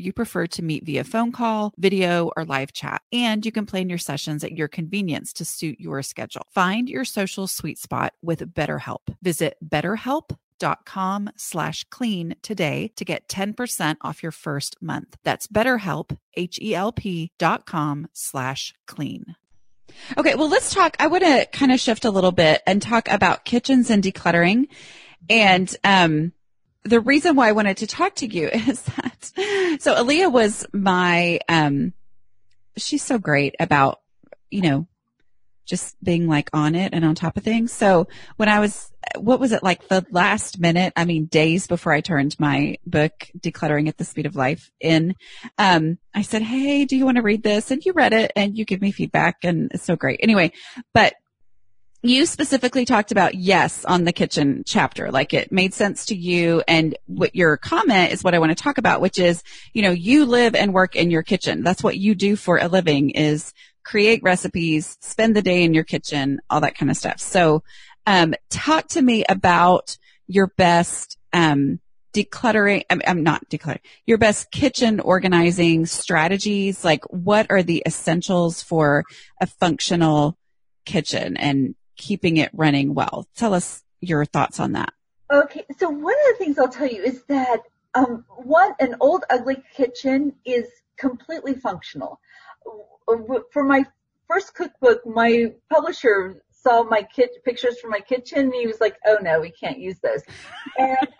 [0.01, 3.89] you prefer to meet via phone call, video, or live chat, and you can plan
[3.89, 6.45] your sessions at your convenience to suit your schedule.
[6.51, 9.15] Find your social sweet spot with BetterHelp.
[9.21, 15.17] Visit betterhelp.com slash clean today to get 10% off your first month.
[15.23, 19.35] That's betterhelp, H-E-L-P dot com slash clean.
[20.17, 20.95] Okay, well, let's talk.
[20.99, 24.67] I want to kind of shift a little bit and talk about kitchens and decluttering.
[25.29, 26.33] And um,
[26.83, 31.39] the reason why I wanted to talk to you is that so Alea was my
[31.47, 31.93] um,
[32.77, 33.99] she's so great about
[34.49, 34.87] you know
[35.71, 37.71] just being like on it and on top of things.
[37.71, 40.91] So when I was, what was it like the last minute?
[40.97, 45.15] I mean, days before I turned my book, Decluttering at the Speed of Life in,
[45.57, 47.71] um, I said, Hey, do you want to read this?
[47.71, 50.19] And you read it and you give me feedback and it's so great.
[50.21, 50.51] Anyway,
[50.93, 51.13] but
[52.03, 56.63] you specifically talked about yes on the kitchen chapter, like it made sense to you.
[56.67, 59.91] And what your comment is what I want to talk about, which is, you know,
[59.91, 61.63] you live and work in your kitchen.
[61.63, 65.83] That's what you do for a living is create recipes, spend the day in your
[65.83, 67.19] kitchen, all that kind of stuff.
[67.19, 67.63] So,
[68.07, 71.79] um, talk to me about your best, um,
[72.13, 76.83] decluttering, I'm, I'm not decluttering, your best kitchen organizing strategies.
[76.83, 79.03] Like what are the essentials for
[79.39, 80.35] a functional
[80.85, 83.25] kitchen and keeping it running well?
[83.35, 84.93] Tell us your thoughts on that.
[85.31, 85.65] Okay.
[85.79, 87.61] So one of the things I'll tell you is that,
[87.93, 90.65] um, one, an old ugly kitchen is
[90.97, 92.19] completely functional
[93.51, 93.85] for my
[94.27, 98.97] first cookbook, my publisher saw my kit pictures from my kitchen and he was like,
[99.05, 100.21] "Oh no, we can't use those."
[100.77, 100.97] And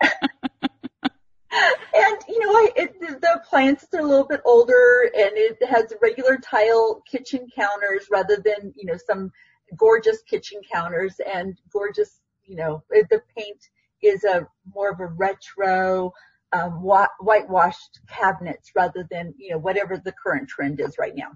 [1.02, 5.92] and you know, I, it, the appliances are a little bit older and it has
[6.00, 9.32] regular tile kitchen counters rather than you know some
[9.76, 13.68] gorgeous kitchen counters and gorgeous you know the paint
[14.02, 16.12] is a more of a retro
[16.52, 21.32] um, whitewashed cabinets rather than you know whatever the current trend is right now.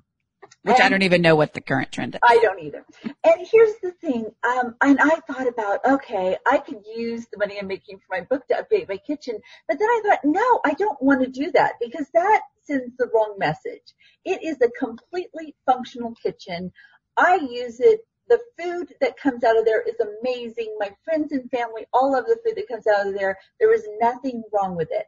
[0.63, 2.21] Which and I don't even know what the current trend is.
[2.23, 2.85] I don't either.
[3.05, 7.59] And here's the thing, um, and I thought about, okay, I could use the money
[7.59, 10.75] I'm making for my book to update my kitchen, but then I thought, no, I
[10.75, 13.95] don't want to do that because that sends the wrong message.
[14.25, 16.73] It is a completely functional kitchen.
[17.17, 20.77] I use it the food that comes out of there is amazing.
[20.79, 23.39] My friends and family all love the food that comes out of there.
[23.61, 25.07] There is nothing wrong with it.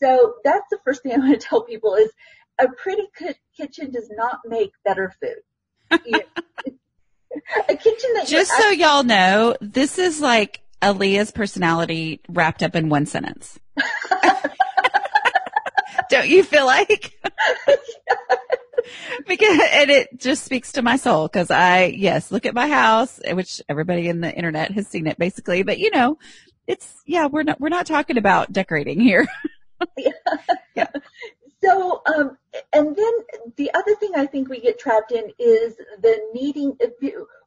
[0.00, 2.10] So that's the first thing I want to tell people is
[2.58, 3.08] a pretty
[3.56, 5.42] kitchen does not make better food.
[7.68, 12.88] a kitchen that just so y'all know, this is like Alea's personality wrapped up in
[12.88, 13.58] one sentence.
[16.10, 17.18] Don't you feel like?
[19.26, 23.20] because and it just speaks to my soul because I yes look at my house
[23.32, 26.18] which everybody in the internet has seen it basically but you know
[26.66, 29.26] it's yeah we're not we're not talking about decorating here
[29.96, 30.10] yeah.
[30.74, 30.88] yeah.
[31.62, 32.38] So, um,
[32.72, 33.12] and then
[33.56, 36.76] the other thing I think we get trapped in is the needing,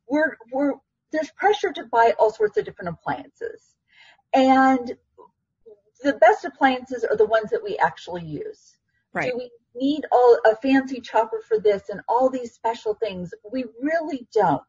[0.08, 0.74] we're, we're,
[1.12, 3.76] there's pressure to buy all sorts of different appliances.
[4.34, 4.96] And
[6.04, 8.76] the best appliances are the ones that we actually use.
[9.14, 9.32] Right.
[9.32, 13.34] Do we need all a fancy chopper for this and all these special things?
[13.52, 14.62] We really don't.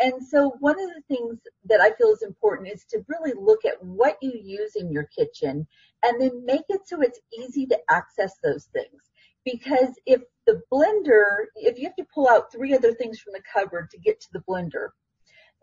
[0.00, 3.64] And so one of the things that I feel is important is to really look
[3.64, 5.66] at what you use in your kitchen
[6.02, 9.02] and then make it so it's easy to access those things.
[9.44, 13.42] Because if the blender, if you have to pull out three other things from the
[13.52, 14.88] cupboard to get to the blender,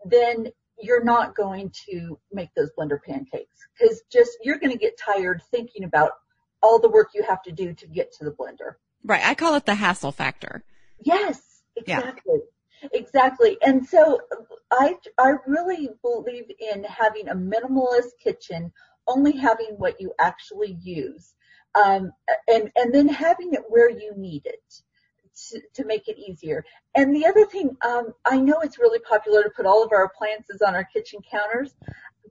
[0.04, 0.48] then
[0.78, 5.42] you're not going to make those blender pancakes because just you're going to get tired
[5.50, 6.12] thinking about
[6.62, 8.74] all the work you have to do to get to the blender.
[9.04, 9.22] Right.
[9.24, 10.64] I call it the hassle factor.
[11.02, 11.40] Yes,
[11.76, 12.40] exactly.
[12.82, 12.88] Yeah.
[12.92, 13.58] Exactly.
[13.62, 14.20] And so
[14.70, 18.72] I, I really believe in having a minimalist kitchen,
[19.06, 21.34] only having what you actually use.
[21.74, 22.12] Um,
[22.48, 24.82] and, and then having it where you need it
[25.48, 26.64] to, to make it easier.
[26.94, 30.04] And the other thing, um, I know it's really popular to put all of our
[30.04, 31.74] appliances on our kitchen counters,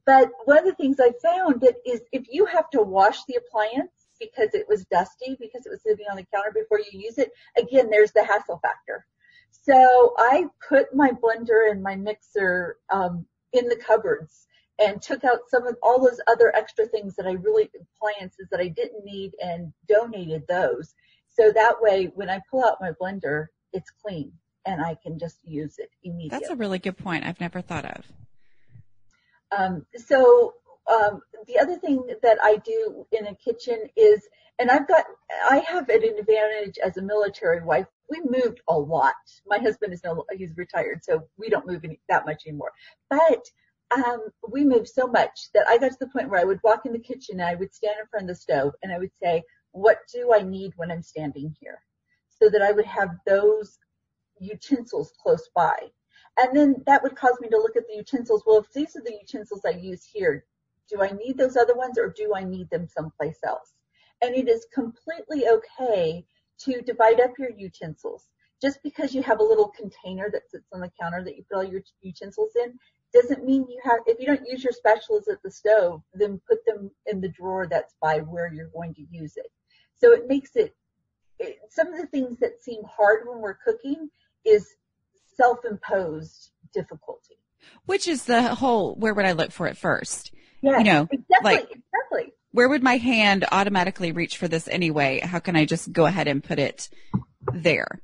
[0.06, 3.36] but one of the things I found that is if you have to wash the
[3.36, 7.18] appliance because it was dusty, because it was sitting on the counter before you use
[7.18, 9.06] it, again, there's the hassle factor.
[9.52, 14.48] So I put my blender and my mixer um, in the cupboards
[14.80, 18.60] and took out some of all those other extra things that I really appliances that
[18.60, 20.94] I didn't need and donated those.
[21.28, 24.32] So that way, when I pull out my blender, it's clean
[24.66, 26.40] and I can just use it immediately.
[26.40, 27.26] That's a really good point.
[27.26, 28.06] I've never thought of.
[29.52, 30.54] Um, so
[30.90, 35.06] um, the other thing that I do in a kitchen is, and I've got,
[35.50, 37.86] I have an advantage as a military wife.
[38.10, 39.14] We moved a lot.
[39.46, 42.72] My husband is no, he's retired, so we don't move any, that much anymore.
[43.10, 43.46] But
[43.96, 46.86] um, we moved so much that I got to the point where I would walk
[46.86, 49.12] in the kitchen and I would stand in front of the stove and I would
[49.22, 51.80] say, what do I need when I'm standing here?
[52.42, 53.78] So that I would have those
[54.40, 55.78] utensils close by.
[56.38, 58.44] And then that would cause me to look at the utensils.
[58.46, 60.46] Well, if these are the utensils I use here,
[60.90, 63.74] do I need those other ones or do I need them someplace else?
[64.22, 66.26] And it is completely okay
[66.60, 68.28] to divide up your utensils.
[68.62, 71.58] Just because you have a little container that sits on the counter that you put
[71.58, 72.78] all your utensils in
[73.14, 76.66] doesn't mean you have, if you don't use your spatulas at the stove, then put
[76.66, 79.52] them in the drawer that's by where you're going to use it.
[79.96, 80.76] So it makes it,
[81.40, 84.10] it some of the things that seem hard when we're cooking
[84.46, 84.68] is
[85.36, 87.38] self-imposed difficulty.
[87.86, 90.32] Which is the whole, where would I look for it first?
[90.62, 92.34] Yeah, you know, exactly, like, exactly.
[92.52, 95.20] Where would my hand automatically reach for this anyway?
[95.20, 96.90] How can I just go ahead and put it
[97.54, 98.02] there?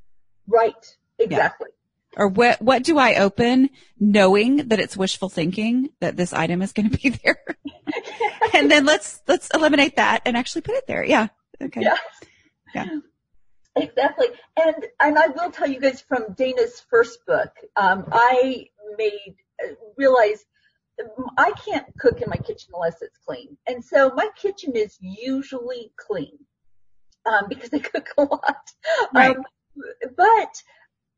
[0.47, 1.69] Right, exactly.
[1.69, 2.21] Yeah.
[2.21, 6.71] Or what, what do I open knowing that it's wishful thinking that this item is
[6.71, 7.43] going to be there?
[8.53, 11.03] and then let's, let's eliminate that and actually put it there.
[11.03, 11.27] Yeah.
[11.61, 11.81] Okay.
[11.81, 11.97] Yeah.
[12.73, 12.85] Yeah.
[13.75, 14.27] Exactly.
[14.55, 19.73] And, and I will tell you guys from Dana's first book, um, I made, uh,
[19.97, 20.45] realize
[21.37, 23.57] I can't cook in my kitchen unless it's clean.
[23.67, 26.37] And so my kitchen is usually clean,
[27.25, 28.71] um, because I cook a lot.
[29.13, 29.35] Right.
[29.35, 29.43] Um,
[30.15, 30.63] but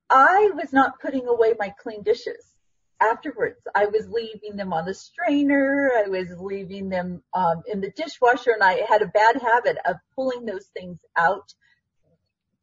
[0.10, 2.54] I was not putting away my clean dishes
[3.02, 3.62] afterwards.
[3.76, 5.92] I was leaving them on the strainer.
[5.96, 9.98] I was leaving them um, in the dishwasher, and I had a bad habit of
[10.16, 11.54] pulling those things out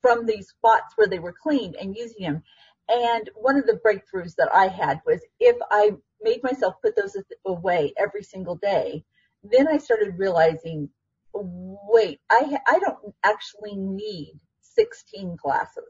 [0.02, 2.42] from these spots where they were clean and using them.
[2.88, 5.92] And one of the breakthroughs that I had was if I
[6.24, 9.04] made myself put those away every single day,
[9.44, 10.88] then I started realizing,
[11.32, 15.84] wait, I I don't actually need 16 glasses.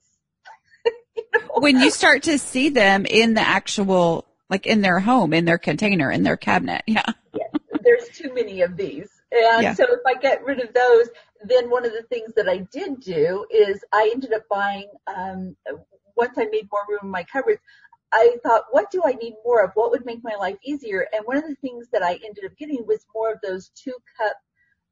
[1.16, 1.48] you know?
[1.60, 5.58] When you start to see them in the actual like in their home, in their
[5.58, 6.82] container, in their cabinet.
[6.94, 7.02] Yeah.
[7.32, 7.50] Yes.
[7.82, 9.10] There's too many of these.
[9.32, 9.74] And yeah.
[9.74, 11.08] so if I get rid of those,
[11.42, 15.56] then one of the things that I did do is I ended up buying, um,
[16.16, 17.60] once I made more room in my cupboards,
[18.14, 19.72] I thought, what do I need more of?
[19.74, 21.08] What would make my life easier?
[21.12, 23.94] And one of the things that I ended up getting was more of those two
[24.16, 24.36] cup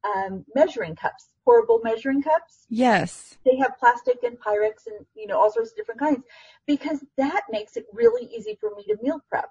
[0.05, 2.67] um, measuring cups, portable measuring cups.
[2.69, 3.39] Yes.
[3.45, 6.25] They have plastic and Pyrex and, you know, all sorts of different kinds
[6.67, 9.49] because that makes it really easy for me to meal prep.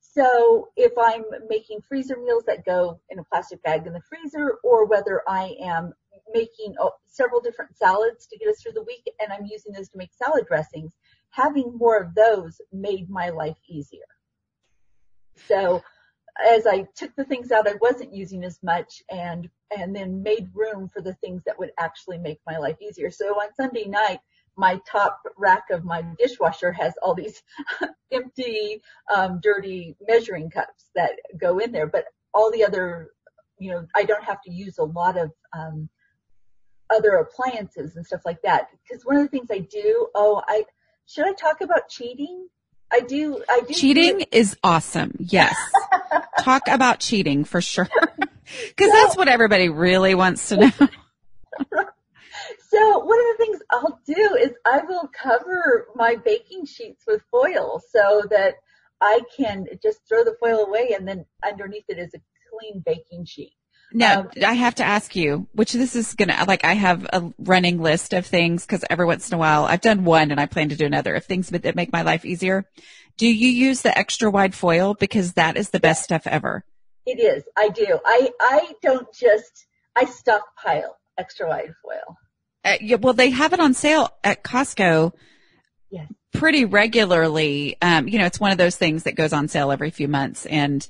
[0.00, 4.58] So if I'm making freezer meals that go in a plastic bag in the freezer
[4.62, 5.94] or whether I am
[6.32, 9.88] making oh, several different salads to get us through the week and I'm using those
[9.90, 10.92] to make salad dressings,
[11.36, 14.08] having more of those made my life easier.
[15.46, 15.82] So
[16.44, 20.48] as I took the things out I wasn't using as much and and then made
[20.54, 23.10] room for the things that would actually make my life easier.
[23.10, 24.20] So on Sunday night,
[24.56, 27.42] my top rack of my dishwasher has all these
[28.12, 28.80] empty,
[29.14, 33.10] um, dirty measuring cups that go in there, but all the other,
[33.58, 35.88] you know, I don't have to use a lot of, um,
[36.90, 38.68] other appliances and stuff like that.
[38.88, 40.64] Because one of the things I do, oh, I,
[41.06, 42.48] should I talk about cheating?
[42.92, 43.74] I do, I do.
[43.74, 45.16] Cheating do is awesome.
[45.18, 45.56] Yes.
[46.40, 47.88] talk about cheating for sure.
[48.76, 50.70] Cause so, that's what everybody really wants to know.
[52.68, 57.22] So one of the things I'll do is I will cover my baking sheets with
[57.30, 58.56] foil so that
[59.00, 63.24] I can just throw the foil away and then underneath it is a clean baking
[63.24, 63.54] sheet.
[63.92, 67.32] Now, um, I have to ask you, which this is gonna, like, I have a
[67.38, 70.46] running list of things because every once in a while I've done one and I
[70.46, 72.64] plan to do another of things that make my life easier.
[73.16, 74.94] Do you use the extra wide foil?
[74.94, 76.64] Because that is the best stuff ever.
[77.06, 77.44] It is.
[77.56, 77.98] I do.
[78.04, 82.18] I, I don't just, I stockpile extra wide foil.
[82.64, 85.12] Uh, yeah, well, they have it on sale at Costco.
[85.90, 86.12] Yes.
[86.32, 87.76] Pretty regularly.
[87.80, 90.44] Um, you know, it's one of those things that goes on sale every few months
[90.44, 90.86] and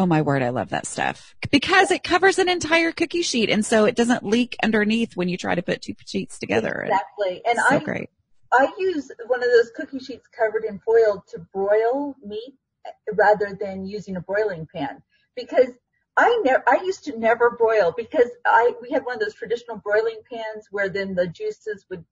[0.00, 3.50] oh my word, I love that stuff because it covers an entire cookie sheet.
[3.50, 6.86] And so it doesn't leak underneath when you try to put two sheets together.
[6.88, 7.42] Exactly.
[7.44, 8.08] And so I, great.
[8.50, 12.54] I use one of those cookie sheets covered in foil to broil meat
[12.86, 15.02] eh, rather than using a broiling pan
[15.36, 15.68] because
[16.16, 19.76] I never, I used to never broil because I, we had one of those traditional
[19.84, 22.06] broiling pans where then the juices would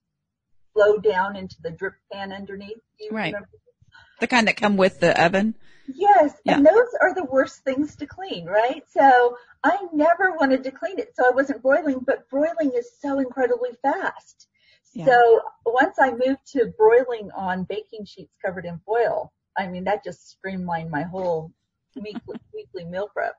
[0.74, 2.80] flow down into the drip pan underneath.
[3.10, 3.32] right.
[3.32, 3.48] Remember?
[4.20, 5.54] The kind that come with the oven?
[5.94, 6.34] Yes.
[6.44, 6.56] Yeah.
[6.56, 8.84] And those are the worst things to clean, right?
[8.88, 11.14] So I never wanted to clean it.
[11.16, 14.48] So I wasn't broiling, but broiling is so incredibly fast.
[14.92, 15.06] Yeah.
[15.06, 20.04] So once I moved to broiling on baking sheets covered in foil, I mean, that
[20.04, 21.52] just streamlined my whole
[21.96, 23.34] weekly, weekly meal prep.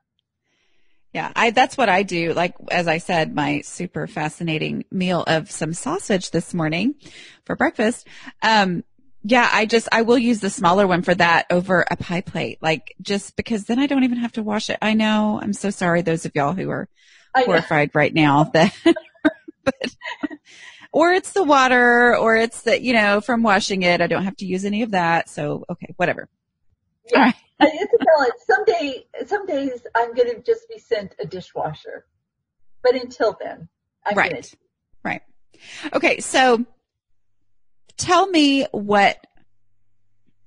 [1.12, 2.34] Yeah, I, that's what I do.
[2.34, 6.94] Like, as I said, my super fascinating meal of some sausage this morning
[7.44, 8.06] for breakfast.
[8.42, 8.84] Um,
[9.22, 12.58] yeah, I just, I will use the smaller one for that over a pie plate.
[12.62, 14.78] Like, just because then I don't even have to wash it.
[14.80, 15.38] I know.
[15.42, 16.88] I'm so sorry, those of y'all who are
[17.34, 18.74] horrified right now that,
[19.64, 19.96] but,
[20.92, 24.00] or it's the water or it's the, you know, from washing it.
[24.00, 25.28] I don't have to use any of that.
[25.28, 26.28] So, okay, whatever.
[27.12, 27.18] Yeah.
[27.18, 27.34] All right.
[27.60, 28.42] it's a balance.
[28.46, 32.06] Some day, some days I'm going to just be sent a dishwasher,
[32.82, 33.68] but until then,
[34.06, 34.42] I'm right, gonna...
[35.04, 35.22] right.
[35.92, 36.64] Okay, so
[38.00, 39.24] tell me what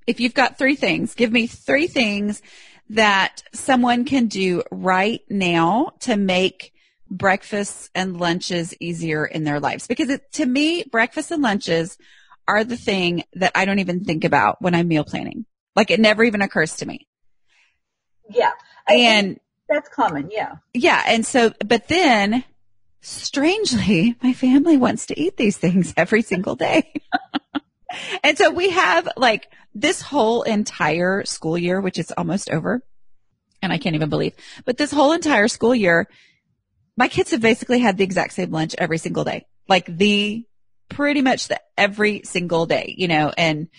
[0.08, 1.16] if you've got three things.
[1.16, 2.41] Give me three things
[2.89, 6.74] that someone can do right now to make
[7.10, 9.88] breakfasts and lunches easier in their lives.
[9.88, 11.97] Because it, to me, breakfasts and lunches
[12.47, 15.45] are the thing that I don't even think about when I'm meal planning.
[15.76, 17.08] Like it never even occurs to me.
[18.30, 18.51] Yeah.
[18.88, 19.39] I and
[19.70, 20.30] that's common.
[20.32, 20.56] Yeah.
[20.74, 21.01] Yeah.
[21.08, 22.43] And so, but then
[23.04, 26.91] strangely, my family wants to eat these things every single day.
[28.24, 32.82] and so we have like this whole entire school year, which is almost over.
[33.62, 34.34] And I can't even believe,
[34.66, 36.10] but this whole entire school year,
[36.97, 40.45] my kids have basically had the exact same lunch every single day, like the
[40.89, 43.70] pretty much the every single day, you know, and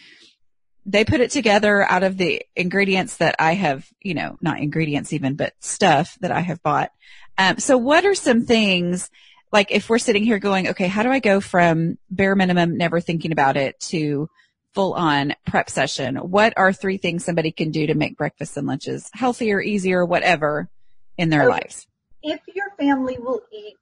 [0.86, 5.12] they put it together out of the ingredients that I have, you know, not ingredients
[5.12, 6.90] even, but stuff that I have bought.
[7.38, 9.10] Um, so what are some things
[9.52, 13.00] like if we're sitting here going, okay, how do I go from bare minimum, never
[13.00, 14.28] thinking about it to
[14.72, 16.16] full on prep session?
[16.16, 20.68] What are three things somebody can do to make breakfasts and lunches healthier, easier, whatever
[21.16, 21.60] in their okay.
[21.60, 21.86] lives?
[22.22, 23.76] If your family will eat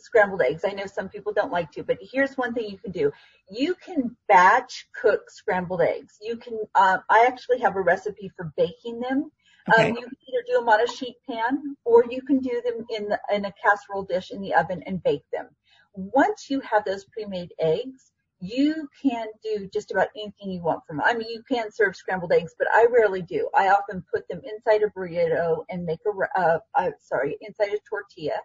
[0.00, 0.64] scrambled eggs.
[0.64, 3.12] I know some people don't like to, but here's one thing you can do.
[3.50, 6.16] You can batch cook scrambled eggs.
[6.20, 9.30] You can, uh, I actually have a recipe for baking them.
[9.68, 9.90] Okay.
[9.90, 12.86] Um, you can either do them on a sheet pan or you can do them
[12.90, 15.48] in, the, in a casserole dish in the oven and bake them.
[15.94, 20.96] Once you have those pre-made eggs, you can do just about anything you want from
[20.96, 21.06] them.
[21.06, 23.50] I mean, you can serve scrambled eggs, but I rarely do.
[23.54, 27.78] I often put them inside a burrito and make a, uh, uh, sorry, inside a
[27.88, 28.40] tortilla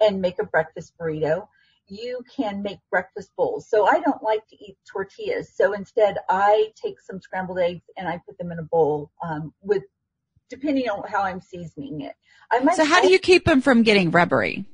[0.00, 1.48] and make a breakfast burrito.
[1.88, 3.68] You can make breakfast bowls.
[3.68, 5.52] So I don't like to eat tortillas.
[5.56, 9.52] So instead I take some scrambled eggs and I put them in a bowl, um,
[9.60, 9.82] with,
[10.52, 12.14] depending on how I'm seasoning it.
[12.50, 14.66] I might so how do you keep them from getting rubbery?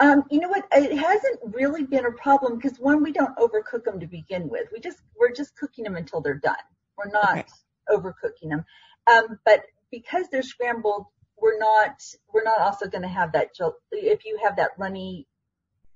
[0.00, 0.66] Um, you know what?
[0.72, 4.66] It hasn't really been a problem because one, we don't overcook them to begin with.
[4.72, 6.56] We just we're just cooking them until they're done.
[6.98, 7.44] We're not okay.
[7.88, 8.64] overcooking them.
[9.06, 9.62] Um, but
[9.92, 11.06] because they're scrambled,
[11.40, 12.02] we're not
[12.34, 13.50] we're not also going to have that.
[13.92, 15.28] If you have that runny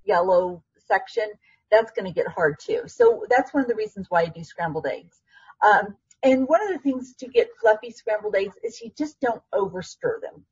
[0.05, 1.29] yellow section,
[1.73, 2.83] that's going to get hard too.
[2.87, 5.21] So that's one of the reasons why I do scrambled eggs.
[5.67, 9.43] Um, and one of the things to get fluffy scrambled eggs is you just don't
[9.53, 10.45] over stir them.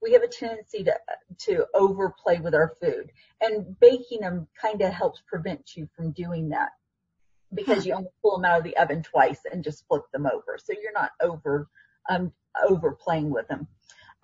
[0.00, 0.98] We have a tendency to
[1.46, 3.10] to overplay with our food,
[3.40, 6.70] and baking them kind of helps prevent you from doing that
[7.52, 10.58] because you only pull them out of the oven twice and just flip them over,
[10.62, 11.68] so you're not over
[12.08, 12.32] um,
[12.68, 13.66] overplaying with them.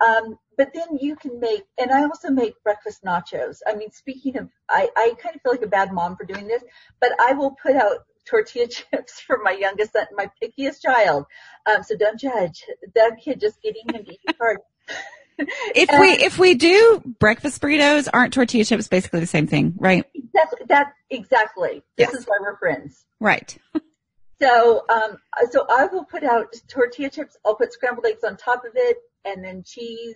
[0.05, 3.59] Um, but then you can make, and I also make breakfast nachos.
[3.65, 6.47] I mean, speaking of, I, I kind of feel like a bad mom for doing
[6.47, 6.63] this,
[6.99, 11.25] but I will put out tortilla chips for my youngest son, my pickiest child.
[11.65, 12.63] Um, so don't judge.
[12.95, 14.57] That kid just getting him to eat hard.
[15.37, 19.73] if and, we if we do breakfast burritos, aren't tortilla chips basically the same thing,
[19.77, 20.05] right?
[20.13, 20.65] Exactly.
[20.67, 21.83] That exactly.
[21.97, 23.05] This is why we're friends.
[23.19, 23.57] Right.
[24.41, 25.17] so um
[25.51, 27.37] so I will put out tortilla chips.
[27.45, 30.15] I'll put scrambled eggs on top of it, and then cheese,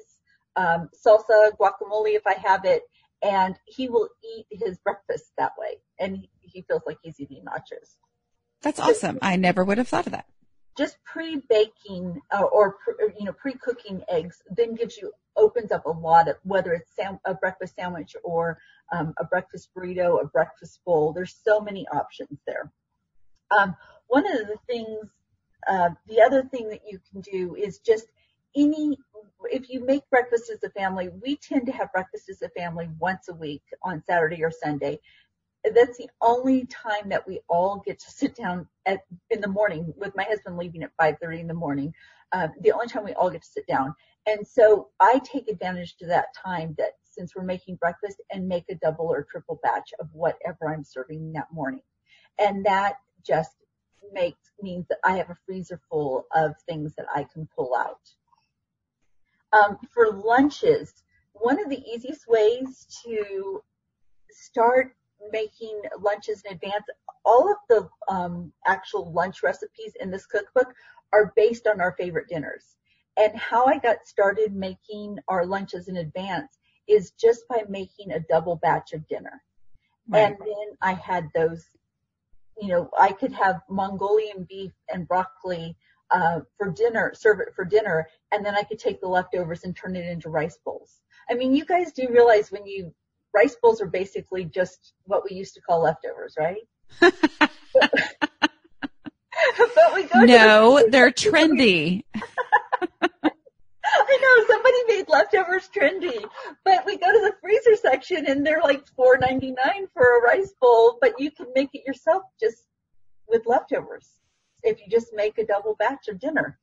[0.55, 2.83] um, salsa, guacamole if I have it,
[3.21, 7.95] and he will eat his breakfast that way, and he feels like he's eating nachos.
[8.61, 9.19] That's awesome.
[9.21, 10.25] I never would have thought of that.
[10.77, 12.77] Just pre-baking uh, or
[13.17, 17.19] you know pre-cooking eggs then gives you opens up a lot of whether it's sam-
[17.25, 18.59] a breakfast sandwich or
[18.93, 21.11] um, a breakfast burrito, a breakfast bowl.
[21.11, 22.71] There's so many options there.
[23.57, 23.75] Um,
[24.07, 25.09] one of the things,
[25.67, 28.07] uh, the other thing that you can do is just
[28.55, 28.97] any
[29.51, 32.89] if you make breakfast as a family, we tend to have breakfast as a family
[32.99, 34.99] once a week on Saturday or Sunday.
[35.63, 39.93] That's the only time that we all get to sit down at in the morning
[39.97, 41.93] with my husband leaving at 5:30 in the morning.
[42.31, 43.95] Um, the only time we all get to sit down,
[44.25, 48.65] and so I take advantage of that time that since we're making breakfast and make
[48.69, 51.81] a double or triple batch of whatever I'm serving that morning,
[52.37, 53.51] and that just
[54.13, 57.99] makes means that I have a freezer full of things that I can pull out.
[59.51, 61.03] Um, for lunches,
[61.33, 63.63] one of the easiest ways to
[64.31, 64.95] start
[65.31, 66.85] making lunches in advance,
[67.25, 70.73] all of the um, actual lunch recipes in this cookbook
[71.13, 72.75] are based on our favorite dinners.
[73.17, 76.57] And how I got started making our lunches in advance
[76.87, 79.41] is just by making a double batch of dinner.
[80.07, 80.21] Right.
[80.21, 81.65] And then I had those,
[82.59, 85.75] you know, I could have Mongolian beef and broccoli
[86.11, 89.75] uh, for dinner, serve it for dinner, and then I could take the leftovers and
[89.75, 91.01] turn it into rice bowls.
[91.29, 92.93] I mean, you guys do realize when you
[93.33, 96.67] rice bowls are basically just what we used to call leftovers, right?
[96.99, 97.11] but
[99.95, 102.03] we go no, the- they're trendy.
[103.91, 106.23] I know somebody made leftovers trendy,
[106.63, 110.21] but we go to the freezer section and they're like four ninety nine for a
[110.21, 112.65] rice bowl, but you can make it yourself just
[113.27, 114.09] with leftovers
[114.63, 116.59] if you just make a double batch of dinner.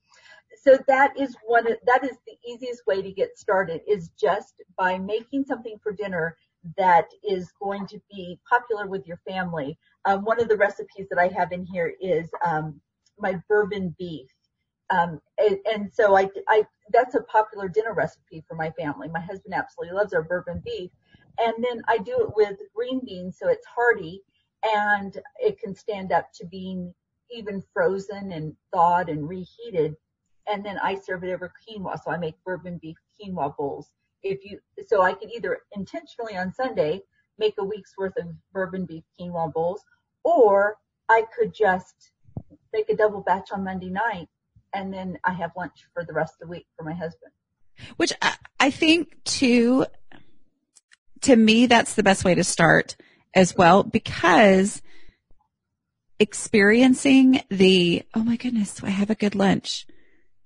[0.62, 4.98] So that is one, that is the easiest way to get started is just by
[4.98, 6.36] making something for dinner
[6.76, 9.78] that is going to be popular with your family.
[10.04, 12.80] Um, one of the recipes that I have in here is um,
[13.18, 14.28] my bourbon beef.
[14.90, 19.08] Um, and, and, so I, I, that's a popular dinner recipe for my family.
[19.08, 20.90] My husband absolutely loves our bourbon beef.
[21.38, 24.22] And then I do it with green beans so it's hearty
[24.62, 26.94] and it can stand up to being
[27.30, 29.96] even frozen and thawed and reheated.
[30.48, 31.98] And then I serve it over quinoa.
[32.02, 33.90] So I make bourbon beef quinoa bowls.
[34.22, 37.02] If you, so I could either intentionally on Sunday
[37.38, 39.82] make a week's worth of bourbon beef quinoa bowls,
[40.24, 40.76] or
[41.08, 42.12] I could just
[42.72, 44.28] make a double batch on Monday night
[44.74, 47.32] and then I have lunch for the rest of the week for my husband.
[47.96, 48.12] Which
[48.58, 49.86] I think too,
[51.22, 52.96] to me, that's the best way to start
[53.34, 54.82] as well because
[56.18, 59.86] experiencing the, oh my goodness, I have a good lunch.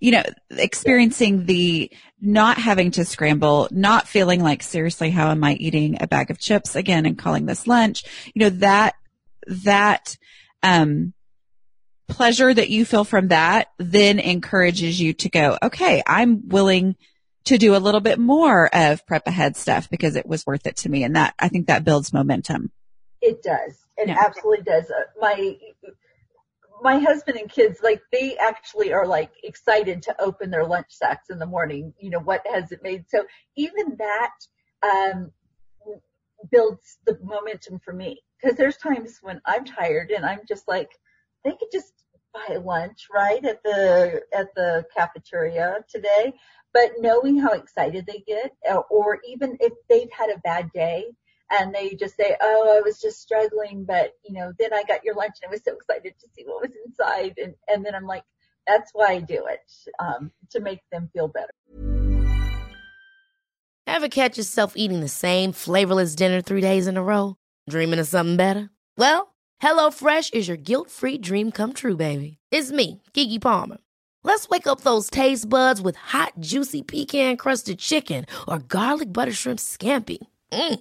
[0.00, 1.90] You know, experiencing the
[2.20, 6.38] not having to scramble, not feeling like seriously, how am I eating a bag of
[6.38, 8.04] chips again and calling this lunch?
[8.34, 8.94] You know, that,
[9.46, 10.16] that,
[10.62, 11.14] um,
[12.08, 16.96] pleasure that you feel from that then encourages you to go, okay, I'm willing
[17.44, 20.76] to do a little bit more of prep ahead stuff because it was worth it
[20.78, 21.04] to me.
[21.04, 22.70] And that, I think that builds momentum.
[23.22, 23.78] It does.
[23.96, 24.22] It yeah.
[24.24, 24.90] absolutely does.
[24.90, 25.56] Uh, my
[26.82, 31.30] my husband and kids, like they actually are like excited to open their lunch sacks
[31.30, 31.92] in the morning.
[31.98, 33.04] You know, what has it made?
[33.08, 33.24] So
[33.56, 34.34] even that
[34.82, 35.30] um,
[36.50, 40.90] builds the momentum for me because there's times when I'm tired and I'm just like,
[41.44, 41.92] they could just
[42.32, 46.32] buy lunch right at the at the cafeteria today.
[46.72, 48.52] But knowing how excited they get,
[48.90, 51.06] or even if they've had a bad day,
[51.50, 55.04] and they just say, "Oh, I was just struggling, but you know, then I got
[55.04, 57.94] your lunch and I was so excited to see what was inside." And and then
[57.94, 58.24] I'm like,
[58.66, 61.52] "That's why I do it um, to make them feel better."
[63.86, 67.36] Ever catch yourself eating the same flavorless dinner three days in a row?
[67.68, 68.70] Dreaming of something better?
[68.96, 72.38] Well, HelloFresh is your guilt-free dream come true, baby.
[72.52, 73.78] It's me, Gigi Palmer.
[74.22, 79.32] Let's wake up those taste buds with hot, juicy pecan crusted chicken or garlic butter
[79.32, 80.18] shrimp scampi.
[80.52, 80.80] Mm.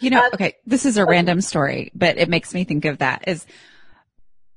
[0.00, 2.98] You know, uh, okay, this is a random story, but it makes me think of
[2.98, 3.46] that is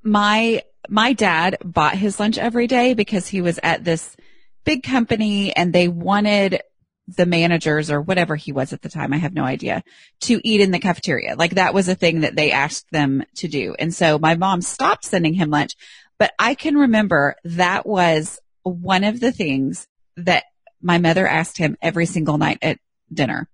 [0.03, 4.15] my, my dad bought his lunch every day because he was at this
[4.63, 6.61] big company and they wanted
[7.07, 9.83] the managers or whatever he was at the time, I have no idea,
[10.21, 11.35] to eat in the cafeteria.
[11.35, 13.75] Like that was a thing that they asked them to do.
[13.77, 15.75] And so my mom stopped sending him lunch,
[16.17, 19.87] but I can remember that was one of the things
[20.17, 20.43] that
[20.81, 22.79] my mother asked him every single night at
[23.11, 23.47] dinner.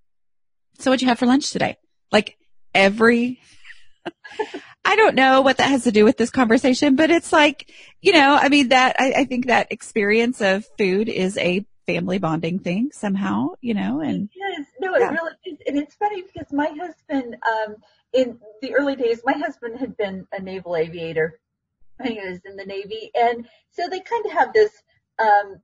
[0.80, 1.78] So what'd you have for lunch today?
[2.12, 2.38] Like
[2.74, 3.40] every,
[4.86, 7.72] I don't know what that has to do with this conversation, but it's like,
[8.02, 12.20] you know, I mean that, I, I think that experience of food is a family
[12.20, 14.30] bonding thing somehow, you know, and.
[14.36, 15.58] Yes, no, it really is.
[15.68, 17.76] And it's funny because my husband, um,
[18.14, 21.40] in the early days, my husband had been a naval aviator.
[22.04, 23.12] He was in the Navy.
[23.16, 24.72] And so they kind of have this,
[25.18, 25.60] um,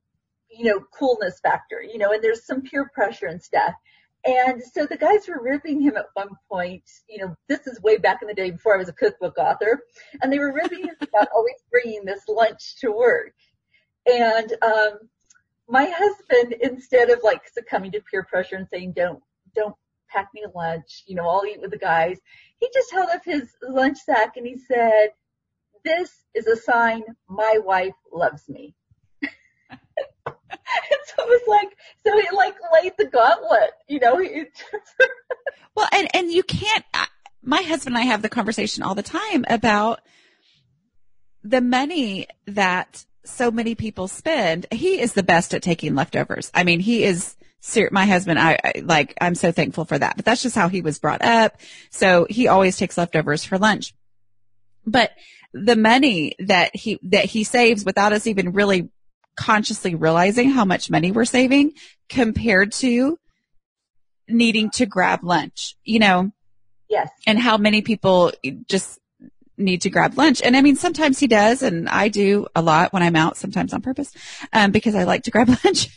[0.50, 3.74] you know, coolness factor, you know, and there's some peer pressure and stuff.
[4.26, 7.98] And so the guys were ribbing him at one point, you know, this is way
[7.98, 9.80] back in the day before I was a cookbook author,
[10.22, 13.34] and they were ribbing him about always bringing this lunch to work.
[14.06, 14.98] And, um,
[15.68, 19.22] my husband, instead of like succumbing to peer pressure and saying, don't,
[19.54, 19.74] don't
[20.10, 22.18] pack me lunch, you know, I'll eat with the guys,
[22.60, 25.08] he just held up his lunch sack and he said,
[25.84, 28.74] this is a sign my wife loves me.
[31.16, 31.76] So it was like,
[32.06, 34.18] so he like laid the gauntlet, you know.
[35.76, 36.84] Well, and, and you can't,
[37.42, 40.00] my husband and I have the conversation all the time about
[41.42, 44.66] the money that so many people spend.
[44.70, 46.50] He is the best at taking leftovers.
[46.54, 47.34] I mean, he is,
[47.90, 50.80] my husband, I, I like, I'm so thankful for that, but that's just how he
[50.80, 51.60] was brought up.
[51.90, 53.94] So he always takes leftovers for lunch.
[54.86, 55.10] But
[55.52, 58.90] the money that he, that he saves without us even really
[59.36, 61.72] consciously realizing how much money we're saving
[62.08, 63.18] compared to
[64.28, 66.30] needing to grab lunch, you know,
[66.88, 67.10] yes.
[67.26, 68.32] and how many people
[68.68, 68.98] just
[69.56, 70.42] need to grab lunch.
[70.42, 73.72] And I mean, sometimes he does, and I do a lot when I'm out, sometimes
[73.72, 74.12] on purpose,
[74.52, 75.88] um, because I like to grab lunch.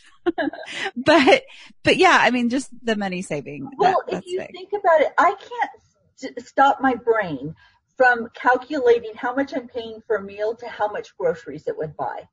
[0.95, 1.43] but,
[1.83, 3.69] but yeah, I mean, just the money saving.
[3.77, 4.51] Well, that, if you big.
[4.51, 5.71] think about it, I can't
[6.15, 7.55] st- stop my brain
[7.95, 11.97] from calculating how much I'm paying for a meal to how much groceries it would
[11.97, 12.27] buy.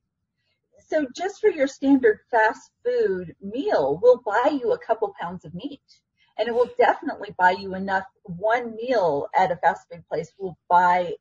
[0.86, 5.54] So just for your standard fast food meal, we'll buy you a couple pounds of
[5.54, 5.80] meat.
[6.38, 8.04] And it will definitely buy you enough.
[8.24, 11.12] One meal at a fast food place will buy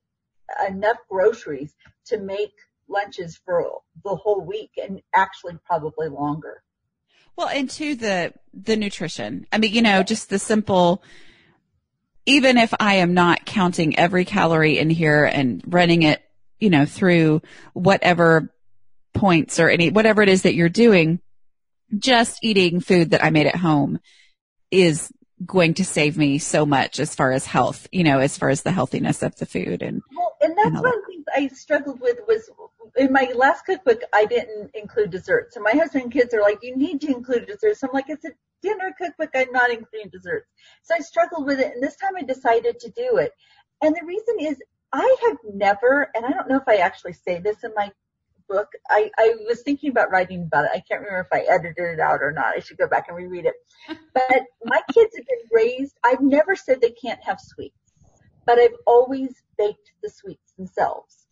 [0.67, 2.51] enough groceries to make
[2.89, 6.63] lunches for the whole week and actually probably longer.
[7.35, 9.47] Well, and to the, the nutrition.
[9.51, 11.03] I mean, you know, just the simple,
[12.25, 16.21] even if I am not counting every calorie in here and running it,
[16.59, 17.41] you know, through
[17.73, 18.52] whatever
[19.13, 21.19] points or any, whatever it is that you're doing,
[21.97, 23.99] just eating food that I made at home
[24.71, 25.11] is
[25.45, 28.63] going to save me so much as far as health, you know, as far as
[28.63, 31.47] the healthiness of the food and Well, and that's And one of the things I
[31.47, 32.49] struggled with was
[32.95, 35.55] in my last cookbook, I didn't include desserts.
[35.55, 37.83] So my husband and kids are like, you need to include desserts.
[37.83, 39.31] I'm like, it's a dinner cookbook.
[39.35, 40.47] I'm not including desserts.
[40.83, 41.73] So I struggled with it.
[41.73, 43.33] And this time I decided to do it.
[43.81, 44.61] And the reason is
[44.91, 47.91] I have never, and I don't know if I actually say this in my
[48.47, 48.67] book.
[48.89, 50.71] I, I was thinking about writing about it.
[50.73, 52.55] I can't remember if I edited it out or not.
[52.55, 53.55] I should go back and reread it.
[54.13, 57.93] But my kids have been raised, I've never said they can't have sweets,
[58.45, 61.25] but I've always baked the sweets themselves.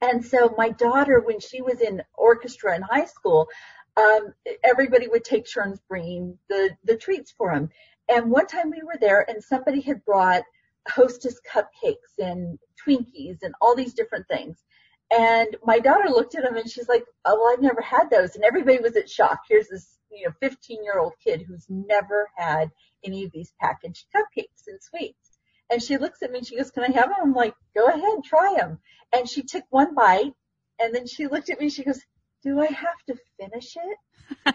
[0.00, 3.48] And so my daughter, when she was in orchestra in high school,
[3.96, 4.32] um,
[4.62, 7.68] everybody would take turns bringing the, the treats for them.
[8.08, 10.44] And one time we were there and somebody had brought
[10.88, 14.64] hostess cupcakes and Twinkies and all these different things.
[15.10, 18.34] And my daughter looked at them and she's like, oh, well, I've never had those.
[18.34, 19.40] And everybody was at shock.
[19.48, 22.70] Here's this, you know, 15 year old kid who's never had
[23.04, 25.38] any of these packaged cupcakes and sweets.
[25.70, 27.16] And she looks at me and she goes, can I have them?
[27.22, 28.78] I'm like, go ahead, try them.
[29.12, 30.32] And she took one bite
[30.78, 32.00] and then she looked at me and she goes,
[32.42, 34.44] do I have to finish it?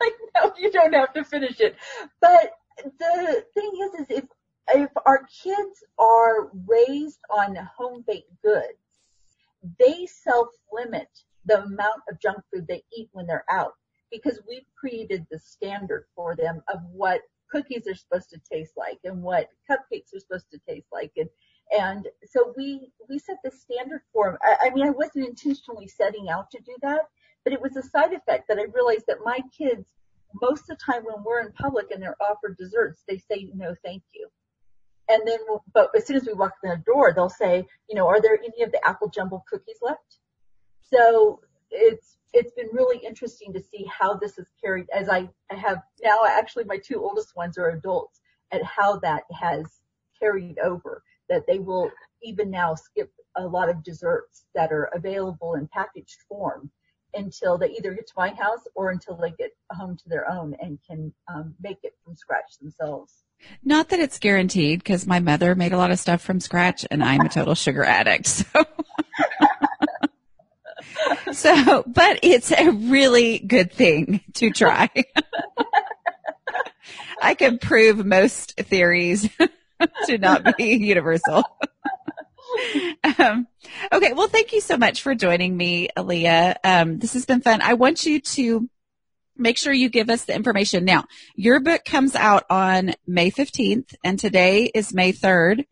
[0.00, 1.76] like, no, you don't have to finish it.
[2.20, 2.52] But
[2.84, 4.24] the thing is, is if,
[4.68, 8.78] if our kids are raised on home baked goods,
[9.78, 11.08] they self-limit
[11.46, 13.74] the amount of junk food they eat when they're out
[14.10, 18.98] because we've created the standard for them of what cookies are supposed to taste like
[19.04, 21.28] and what cupcakes are supposed to taste like and
[21.78, 24.38] and so we we set the standard for them.
[24.42, 27.02] I, I mean I wasn't intentionally setting out to do that,
[27.42, 29.88] but it was a side effect that I realized that my kids
[30.42, 33.74] most of the time when we're in public and they're offered desserts, they say no
[33.84, 34.28] thank you.
[35.08, 35.38] And then,
[35.72, 38.38] but as soon as we walk in the door, they'll say, you know, are there
[38.38, 40.18] any of the apple jumble cookies left?
[40.82, 41.40] So
[41.70, 45.82] it's it's been really interesting to see how this is carried as I, I have
[46.02, 49.64] now actually my two oldest ones are adults and how that has
[50.18, 51.90] carried over that they will
[52.22, 56.70] even now skip a lot of desserts that are available in packaged form
[57.14, 60.54] until they either get to my house or until they get home to their own
[60.60, 63.22] and can um, make it from scratch themselves.
[63.64, 67.02] Not that it's guaranteed because my mother made a lot of stuff from scratch and
[67.02, 68.26] I'm a total sugar addict.
[68.26, 68.44] So.
[71.32, 74.90] so, but it's a really good thing to try.
[77.22, 79.28] I can prove most theories
[80.06, 81.44] to not be universal.
[83.18, 83.46] um,
[83.92, 84.12] okay.
[84.12, 86.58] Well, thank you so much for joining me, Alea.
[86.62, 87.62] Um, this has been fun.
[87.62, 88.68] I want you to
[89.36, 90.84] make sure you give us the information.
[90.84, 91.04] Now,
[91.34, 95.64] your book comes out on May 15th and today is May 3rd.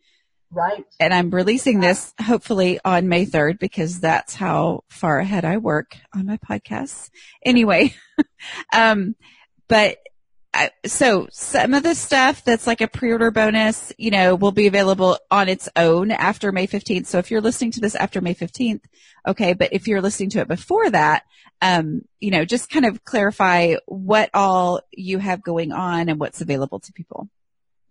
[0.51, 0.85] Right.
[1.01, 5.97] And I'm releasing this hopefully on May 3rd because that's how far ahead I work
[6.15, 7.09] on my podcasts.
[7.43, 7.95] Anyway,
[8.73, 9.17] um,
[9.69, 9.97] but
[10.55, 14.67] I, so some of the stuff that's like a pre-order bonus, you know, will be
[14.67, 17.07] available on its own after May 15th.
[17.07, 18.83] So if you're listening to this after May 15th,
[19.27, 19.55] okay.
[19.55, 21.23] But if you're listening to it before that,
[21.63, 26.43] um, you know, just kind of clarify what all you have going on and what's
[26.43, 27.29] available to people.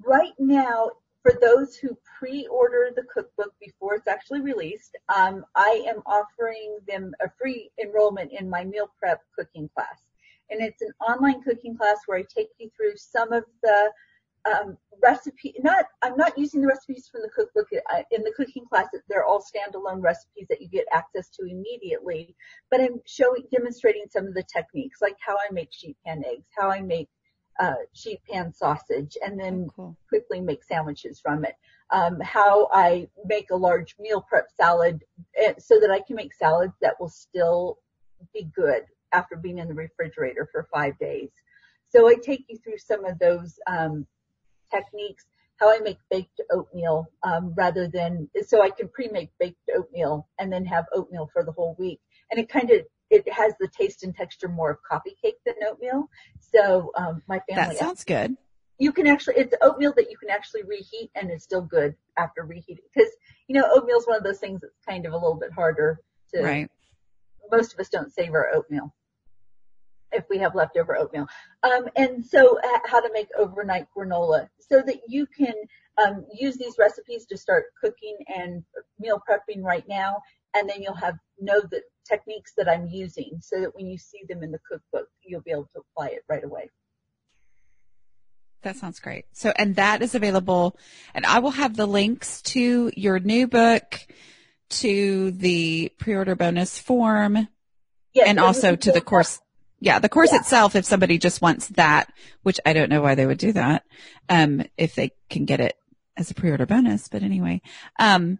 [0.05, 0.91] Right now,
[1.23, 7.13] for those who pre-order the cookbook before it's actually released, um, I am offering them
[7.19, 9.97] a free enrollment in my meal prep cooking class
[10.51, 13.91] and it's an online cooking class where I take you through some of the
[14.49, 15.55] um, recipe.
[15.63, 18.87] Not I'm not using the recipes from the cookbook uh, in the cooking class.
[19.09, 22.35] They're all standalone recipes that you get access to immediately.
[22.69, 26.47] But I'm showing demonstrating some of the techniques, like how I make sheet pan eggs,
[26.57, 27.09] how I make
[27.59, 29.97] uh, sheet pan sausage, and then oh, cool.
[30.09, 31.55] quickly make sandwiches from it.
[31.91, 35.03] Um, how I make a large meal prep salad
[35.37, 37.77] eh, so that I can make salads that will still
[38.33, 38.83] be good
[39.13, 41.29] after being in the refrigerator for five days.
[41.89, 44.07] So I take you through some of those um,
[44.71, 45.25] techniques,
[45.59, 50.51] how I make baked oatmeal um, rather than so I can pre-make baked oatmeal and
[50.51, 51.99] then have oatmeal for the whole week.
[52.31, 55.55] And it kind of it has the taste and texture more of coffee cake than
[55.69, 56.09] oatmeal.
[56.39, 58.35] So um, my family that sounds good.
[58.79, 62.43] You can actually it's oatmeal that you can actually reheat and it's still good after
[62.43, 63.11] reheating because
[63.47, 65.99] you know oatmeal is one of those things that's kind of a little bit harder
[66.33, 66.41] to.
[66.41, 66.69] Right.
[67.51, 68.93] Most of us don't savor oatmeal
[70.11, 71.27] if we have leftover oatmeal.
[71.63, 75.53] Um, and so uh, how to make overnight granola so that you can
[75.97, 78.63] um, use these recipes to start cooking and
[78.99, 80.21] meal prepping right now.
[80.53, 84.21] And then you'll have know the techniques that I'm using so that when you see
[84.27, 86.69] them in the cookbook, you'll be able to apply it right away.
[88.63, 89.25] That sounds great.
[89.31, 90.77] So, and that is available
[91.13, 94.05] and I will have the links to your new book,
[94.69, 97.47] to the pre-order bonus form,
[98.13, 99.39] yes, and also to the course
[99.81, 100.39] yeah, the course yeah.
[100.39, 102.13] itself, if somebody just wants that,
[102.43, 103.83] which I don't know why they would do that,
[104.29, 105.75] um, if they can get it
[106.15, 107.61] as a pre-order bonus, but anyway.
[107.99, 108.37] Um,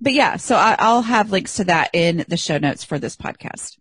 [0.00, 3.16] but yeah, so I, will have links to that in the show notes for this
[3.16, 3.78] podcast.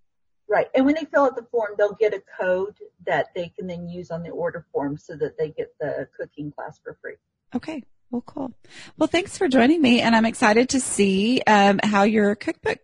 [0.49, 0.67] Right.
[0.75, 3.87] And when they fill out the form, they'll get a code that they can then
[3.87, 7.15] use on the order form so that they get the cooking class for free.
[7.55, 7.83] Okay.
[8.11, 8.51] Well, cool.
[8.97, 12.79] Well, thanks for joining me and I'm excited to see, um, how your cookbook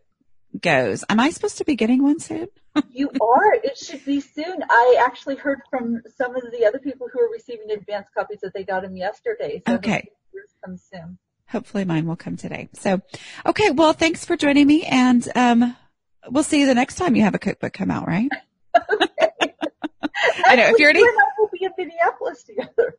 [0.61, 1.03] goes.
[1.09, 2.47] Am I supposed to be getting one soon?
[2.91, 3.53] you are.
[3.63, 4.63] It should be soon.
[4.69, 8.53] I actually heard from some of the other people who are receiving advanced copies that
[8.53, 9.61] they got them yesterday.
[9.67, 10.09] So okay.
[10.65, 11.17] Come soon.
[11.49, 12.69] Hopefully mine will come today.
[12.73, 13.01] So,
[13.45, 13.71] okay.
[13.71, 15.75] Well, thanks for joining me and, um,
[16.29, 18.29] we'll see you the next time you have a cookbook come out, right?
[20.45, 21.03] I know if you're already.
[21.77, 22.97] You and I will be in Minneapolis together.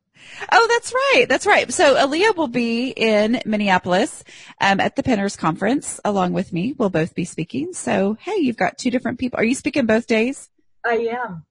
[0.51, 1.27] Oh, that's right.
[1.29, 1.73] That's right.
[1.73, 4.25] So Alea will be in Minneapolis
[4.61, 6.75] um, at the Pinners Conference along with me.
[6.77, 7.73] We'll both be speaking.
[7.73, 9.39] So, hey, you've got two different people.
[9.39, 10.51] Are you speaking both days?
[10.85, 11.45] I am.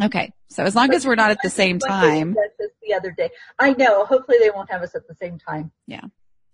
[0.00, 0.32] Okay.
[0.48, 2.34] So as long as we're not at the same time.
[2.60, 3.30] Just the other day.
[3.58, 4.04] I know.
[4.04, 5.72] Hopefully they won't have us at the same time.
[5.86, 6.02] Yeah.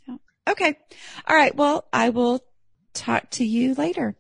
[0.09, 0.17] yeah.
[0.49, 0.79] Okay.
[1.27, 1.55] All right.
[1.55, 2.41] Well, I will
[2.95, 4.17] talk to you later.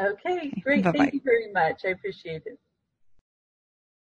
[0.00, 0.60] Okay.
[0.62, 0.84] Great.
[0.84, 0.98] Bye-bye.
[0.98, 1.82] Thank you very much.
[1.84, 2.58] I appreciate it.